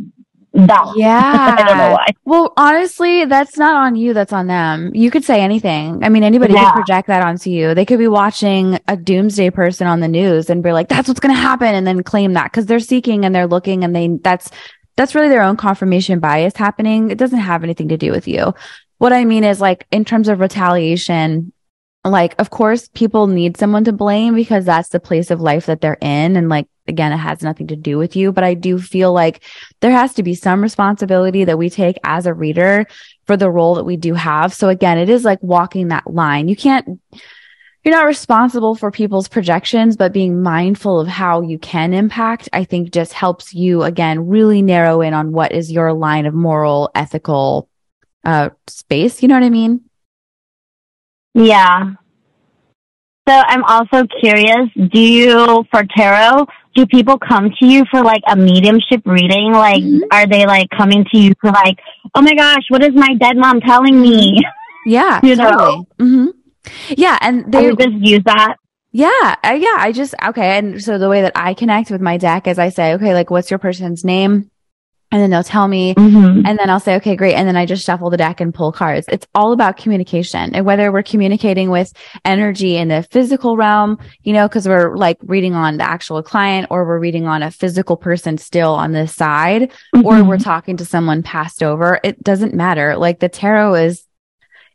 that. 0.54 0.94
Yeah. 0.96 1.54
I 1.58 1.62
don't 1.64 1.76
know 1.76 1.92
why. 1.92 2.06
Well, 2.24 2.52
honestly, 2.56 3.26
that's 3.26 3.58
not 3.58 3.76
on 3.76 3.94
you. 3.96 4.14
That's 4.14 4.32
on 4.32 4.46
them. 4.46 4.92
You 4.94 5.10
could 5.10 5.24
say 5.24 5.42
anything. 5.42 6.02
I 6.02 6.08
mean, 6.08 6.24
anybody 6.24 6.54
Yeah. 6.54 6.64
could 6.70 6.76
project 6.76 7.08
that 7.08 7.22
onto 7.22 7.50
you. 7.50 7.74
They 7.74 7.84
could 7.84 7.98
be 7.98 8.08
watching 8.08 8.78
a 8.88 8.96
doomsday 8.96 9.50
person 9.50 9.86
on 9.86 10.00
the 10.00 10.08
news 10.08 10.48
and 10.48 10.62
be 10.62 10.72
like, 10.72 10.88
that's 10.88 11.08
what's 11.08 11.20
going 11.20 11.34
to 11.34 11.40
happen. 11.40 11.74
And 11.74 11.86
then 11.86 12.02
claim 12.02 12.32
that 12.32 12.44
because 12.50 12.64
they're 12.64 12.80
seeking 12.80 13.26
and 13.26 13.34
they're 13.34 13.46
looking 13.46 13.84
and 13.84 13.94
they, 13.94 14.08
that's, 14.22 14.50
that's 14.96 15.14
really 15.14 15.28
their 15.28 15.42
own 15.42 15.58
confirmation 15.58 16.20
bias 16.20 16.56
happening. 16.56 17.10
It 17.10 17.18
doesn't 17.18 17.38
have 17.40 17.62
anything 17.62 17.88
to 17.88 17.98
do 17.98 18.10
with 18.10 18.26
you. 18.26 18.54
What 18.98 19.12
I 19.12 19.24
mean 19.24 19.44
is 19.44 19.60
like 19.60 19.86
in 19.90 20.04
terms 20.04 20.28
of 20.28 20.40
retaliation, 20.40 21.52
like, 22.04 22.34
of 22.38 22.50
course, 22.50 22.88
people 22.88 23.26
need 23.26 23.56
someone 23.56 23.84
to 23.84 23.92
blame 23.92 24.34
because 24.34 24.64
that's 24.64 24.90
the 24.90 25.00
place 25.00 25.30
of 25.30 25.40
life 25.40 25.66
that 25.66 25.80
they're 25.80 25.98
in. 26.00 26.36
And 26.36 26.48
like, 26.48 26.66
again, 26.86 27.12
it 27.12 27.16
has 27.18 27.42
nothing 27.42 27.66
to 27.66 27.76
do 27.76 27.98
with 27.98 28.14
you. 28.14 28.30
But 28.32 28.44
I 28.44 28.54
do 28.54 28.78
feel 28.78 29.12
like 29.12 29.42
there 29.80 29.90
has 29.90 30.14
to 30.14 30.22
be 30.22 30.34
some 30.34 30.62
responsibility 30.62 31.44
that 31.44 31.58
we 31.58 31.68
take 31.68 31.98
as 32.04 32.26
a 32.26 32.34
reader 32.34 32.86
for 33.26 33.36
the 33.36 33.50
role 33.50 33.74
that 33.74 33.84
we 33.84 33.96
do 33.96 34.14
have. 34.14 34.54
So 34.54 34.68
again, 34.68 34.98
it 34.98 35.10
is 35.10 35.24
like 35.24 35.42
walking 35.42 35.88
that 35.88 36.06
line. 36.06 36.48
You 36.48 36.54
can't, 36.54 37.00
you're 37.82 37.94
not 37.94 38.06
responsible 38.06 38.76
for 38.76 38.90
people's 38.92 39.28
projections, 39.28 39.96
but 39.96 40.12
being 40.12 40.42
mindful 40.42 41.00
of 41.00 41.08
how 41.08 41.40
you 41.40 41.58
can 41.58 41.92
impact, 41.92 42.48
I 42.52 42.64
think 42.64 42.92
just 42.92 43.12
helps 43.12 43.52
you 43.52 43.82
again, 43.82 44.28
really 44.28 44.62
narrow 44.62 45.00
in 45.00 45.12
on 45.12 45.32
what 45.32 45.52
is 45.52 45.72
your 45.72 45.92
line 45.92 46.26
of 46.26 46.34
moral, 46.34 46.90
ethical, 46.94 47.68
uh, 48.26 48.50
space. 48.66 49.22
You 49.22 49.28
know 49.28 49.36
what 49.36 49.44
I 49.44 49.50
mean? 49.50 49.80
Yeah. 51.34 51.92
So 53.28 53.34
I'm 53.34 53.64
also 53.64 54.06
curious, 54.20 54.68
do 54.92 55.00
you, 55.00 55.64
for 55.70 55.82
tarot, 55.96 56.46
do 56.76 56.86
people 56.86 57.18
come 57.18 57.50
to 57.58 57.66
you 57.66 57.84
for 57.90 58.02
like 58.02 58.22
a 58.28 58.36
mediumship 58.36 59.02
reading? 59.04 59.52
Like, 59.52 59.82
Mhm. 59.82 60.02
are 60.12 60.26
they 60.26 60.46
like 60.46 60.68
coming 60.76 61.04
to 61.12 61.18
you 61.18 61.32
for 61.40 61.50
like, 61.50 61.78
oh 62.14 62.22
my 62.22 62.34
gosh, 62.34 62.62
what 62.68 62.82
is 62.84 62.94
my 62.94 63.14
dead 63.14 63.36
mom 63.36 63.60
telling 63.60 64.00
me? 64.00 64.42
Yeah, 64.88 65.18
You 65.24 65.34
know? 65.34 65.50
totally. 65.50 65.86
hmm 65.98 66.26
Yeah. 66.96 67.18
And 67.20 67.52
They 67.52 67.70
they, 67.70 67.74
just 67.74 67.96
use 67.98 68.22
that. 68.24 68.54
Yeah, 68.92 69.34
uh, 69.42 69.58
yeah. 69.58 69.76
I 69.78 69.90
just 69.92 70.14
okay, 70.28 70.56
and 70.58 70.80
so 70.80 70.96
the 70.96 71.08
way 71.08 71.22
that 71.22 71.32
I 71.34 71.54
connect 71.54 71.90
with 71.90 72.00
my 72.00 72.16
deck 72.18 72.46
is 72.46 72.56
I 72.56 72.68
say, 72.70 72.94
okay, 72.94 73.12
like, 73.12 73.28
what's 73.28 73.50
your 73.50 73.58
person's 73.58 74.04
name? 74.04 74.48
And 75.16 75.22
then 75.22 75.30
they'll 75.30 75.42
tell 75.42 75.66
me 75.66 75.94
mm-hmm. 75.94 76.44
and 76.44 76.58
then 76.58 76.68
I'll 76.68 76.78
say, 76.78 76.96
okay, 76.96 77.16
great. 77.16 77.36
And 77.36 77.48
then 77.48 77.56
I 77.56 77.64
just 77.64 77.86
shuffle 77.86 78.10
the 78.10 78.18
deck 78.18 78.38
and 78.38 78.52
pull 78.52 78.70
cards. 78.70 79.06
It's 79.08 79.26
all 79.34 79.52
about 79.52 79.78
communication 79.78 80.54
and 80.54 80.66
whether 80.66 80.92
we're 80.92 81.02
communicating 81.02 81.70
with 81.70 81.90
energy 82.26 82.76
in 82.76 82.88
the 82.88 83.02
physical 83.02 83.56
realm, 83.56 83.98
you 84.24 84.34
know, 84.34 84.46
cause 84.46 84.68
we're 84.68 84.94
like 84.94 85.16
reading 85.22 85.54
on 85.54 85.78
the 85.78 85.88
actual 85.88 86.22
client 86.22 86.66
or 86.68 86.86
we're 86.86 86.98
reading 86.98 87.26
on 87.26 87.42
a 87.42 87.50
physical 87.50 87.96
person 87.96 88.36
still 88.36 88.74
on 88.74 88.92
this 88.92 89.14
side 89.14 89.70
mm-hmm. 89.94 90.04
or 90.04 90.22
we're 90.22 90.36
talking 90.36 90.76
to 90.76 90.84
someone 90.84 91.22
passed 91.22 91.62
over. 91.62 91.98
It 92.04 92.22
doesn't 92.22 92.52
matter. 92.52 92.94
Like 92.98 93.18
the 93.18 93.30
tarot 93.30 93.76
is 93.76 94.05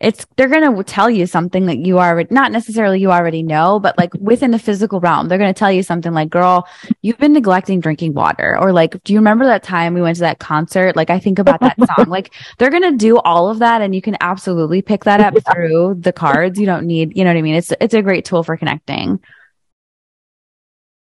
it's 0.01 0.25
they're 0.35 0.47
going 0.47 0.75
to 0.75 0.83
tell 0.83 1.09
you 1.09 1.25
something 1.25 1.67
that 1.67 1.77
you 1.77 1.99
are 1.99 2.25
not 2.29 2.51
necessarily 2.51 2.99
you 2.99 3.11
already 3.11 3.43
know 3.43 3.79
but 3.79 3.97
like 3.97 4.13
within 4.15 4.51
the 4.51 4.59
physical 4.59 4.99
realm 4.99 5.27
they're 5.27 5.37
going 5.37 5.53
to 5.53 5.57
tell 5.57 5.71
you 5.71 5.83
something 5.83 6.13
like 6.13 6.29
girl 6.29 6.67
you've 7.01 7.17
been 7.17 7.33
neglecting 7.33 7.79
drinking 7.79 8.13
water 8.13 8.57
or 8.59 8.73
like 8.73 9.01
do 9.03 9.13
you 9.13 9.19
remember 9.19 9.45
that 9.45 9.63
time 9.63 9.93
we 9.93 10.01
went 10.01 10.15
to 10.15 10.21
that 10.21 10.39
concert 10.39 10.95
like 10.95 11.09
i 11.09 11.19
think 11.19 11.39
about 11.39 11.59
that 11.59 11.77
song 11.95 12.09
like 12.09 12.33
they're 12.57 12.71
going 12.71 12.83
to 12.83 12.97
do 12.97 13.17
all 13.19 13.49
of 13.49 13.59
that 13.59 13.81
and 13.81 13.95
you 13.95 14.01
can 14.01 14.17
absolutely 14.21 14.81
pick 14.81 15.03
that 15.03 15.21
up 15.21 15.35
through 15.53 15.95
the 15.99 16.11
cards 16.11 16.59
you 16.59 16.65
don't 16.65 16.85
need 16.85 17.15
you 17.15 17.23
know 17.23 17.29
what 17.29 17.37
i 17.37 17.41
mean 17.41 17.55
it's 17.55 17.71
it's 17.79 17.93
a 17.93 18.01
great 18.01 18.25
tool 18.25 18.43
for 18.43 18.57
connecting 18.57 19.19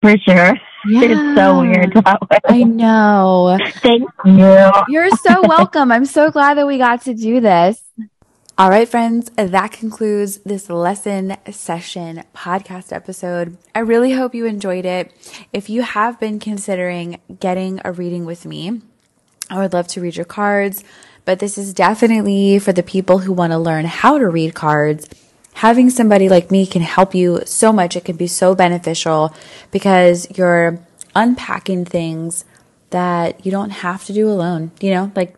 for 0.00 0.16
sure 0.18 0.54
yeah. 0.87 1.00
It's 1.04 1.37
so 1.37 1.61
weird 1.61 1.92
that 1.94 2.20
way. 2.28 2.38
I 2.44 2.62
know. 2.62 3.59
Thank 3.76 4.09
you. 4.24 4.70
You're 4.88 5.11
so 5.11 5.42
welcome. 5.42 5.90
I'm 5.90 6.04
so 6.04 6.30
glad 6.30 6.59
that 6.59 6.66
we 6.66 6.78
got 6.78 7.02
to 7.02 7.14
do 7.14 7.40
this. 7.40 7.83
All 8.56 8.70
right, 8.70 8.88
friends, 8.88 9.32
that 9.34 9.72
concludes 9.72 10.38
this 10.38 10.70
lesson 10.70 11.36
session 11.50 12.22
podcast 12.36 12.92
episode. 12.92 13.56
I 13.74 13.80
really 13.80 14.12
hope 14.12 14.32
you 14.32 14.46
enjoyed 14.46 14.84
it. 14.84 15.10
If 15.52 15.68
you 15.68 15.82
have 15.82 16.20
been 16.20 16.38
considering 16.38 17.20
getting 17.40 17.80
a 17.84 17.90
reading 17.90 18.24
with 18.24 18.46
me, 18.46 18.80
I 19.50 19.58
would 19.58 19.72
love 19.72 19.88
to 19.88 20.00
read 20.00 20.14
your 20.14 20.24
cards, 20.24 20.84
but 21.24 21.40
this 21.40 21.58
is 21.58 21.74
definitely 21.74 22.60
for 22.60 22.72
the 22.72 22.84
people 22.84 23.18
who 23.18 23.32
want 23.32 23.50
to 23.50 23.58
learn 23.58 23.86
how 23.86 24.18
to 24.18 24.28
read 24.28 24.54
cards. 24.54 25.08
Having 25.54 25.90
somebody 25.90 26.28
like 26.28 26.52
me 26.52 26.64
can 26.64 26.82
help 26.82 27.12
you 27.12 27.42
so 27.46 27.72
much. 27.72 27.96
It 27.96 28.04
can 28.04 28.16
be 28.16 28.28
so 28.28 28.54
beneficial 28.54 29.34
because 29.72 30.28
you're 30.38 30.78
unpacking 31.16 31.86
things 31.86 32.44
that 32.90 33.44
you 33.44 33.50
don't 33.50 33.70
have 33.70 34.04
to 34.04 34.12
do 34.12 34.28
alone. 34.30 34.70
You 34.80 34.92
know, 34.92 35.12
like 35.16 35.34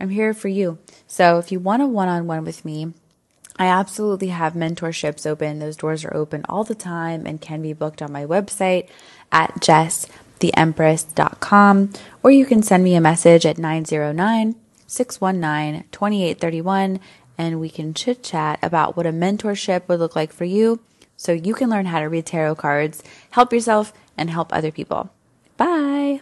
I'm 0.00 0.10
here 0.10 0.34
for 0.34 0.48
you. 0.48 0.78
So 1.06 1.38
if 1.38 1.52
you 1.52 1.60
want 1.60 1.82
a 1.82 1.86
one 1.86 2.08
on 2.08 2.26
one 2.26 2.44
with 2.44 2.64
me, 2.64 2.94
I 3.58 3.66
absolutely 3.66 4.28
have 4.28 4.54
mentorships 4.54 5.26
open. 5.26 5.58
Those 5.58 5.76
doors 5.76 6.02
are 6.04 6.16
open 6.16 6.46
all 6.48 6.64
the 6.64 6.74
time 6.74 7.26
and 7.26 7.38
can 7.40 7.60
be 7.60 7.74
booked 7.74 8.00
on 8.00 8.10
my 8.10 8.24
website 8.24 8.88
at 9.30 9.60
jesstheempress.com 9.60 11.92
or 12.22 12.30
you 12.30 12.46
can 12.46 12.62
send 12.62 12.82
me 12.82 12.94
a 12.94 13.00
message 13.00 13.44
at 13.44 13.58
909 13.58 14.54
619 14.86 15.84
2831 15.92 17.00
and 17.36 17.60
we 17.60 17.68
can 17.68 17.92
chit 17.94 18.22
chat 18.22 18.58
about 18.62 18.96
what 18.96 19.06
a 19.06 19.12
mentorship 19.12 19.86
would 19.88 20.00
look 20.00 20.16
like 20.16 20.32
for 20.32 20.44
you 20.44 20.80
so 21.16 21.32
you 21.32 21.52
can 21.52 21.68
learn 21.68 21.86
how 21.86 21.98
to 22.00 22.08
read 22.08 22.24
tarot 22.24 22.54
cards, 22.54 23.02
help 23.32 23.52
yourself, 23.52 23.92
and 24.16 24.30
help 24.30 24.54
other 24.54 24.72
people. 24.72 25.10
Bye. 25.58 26.20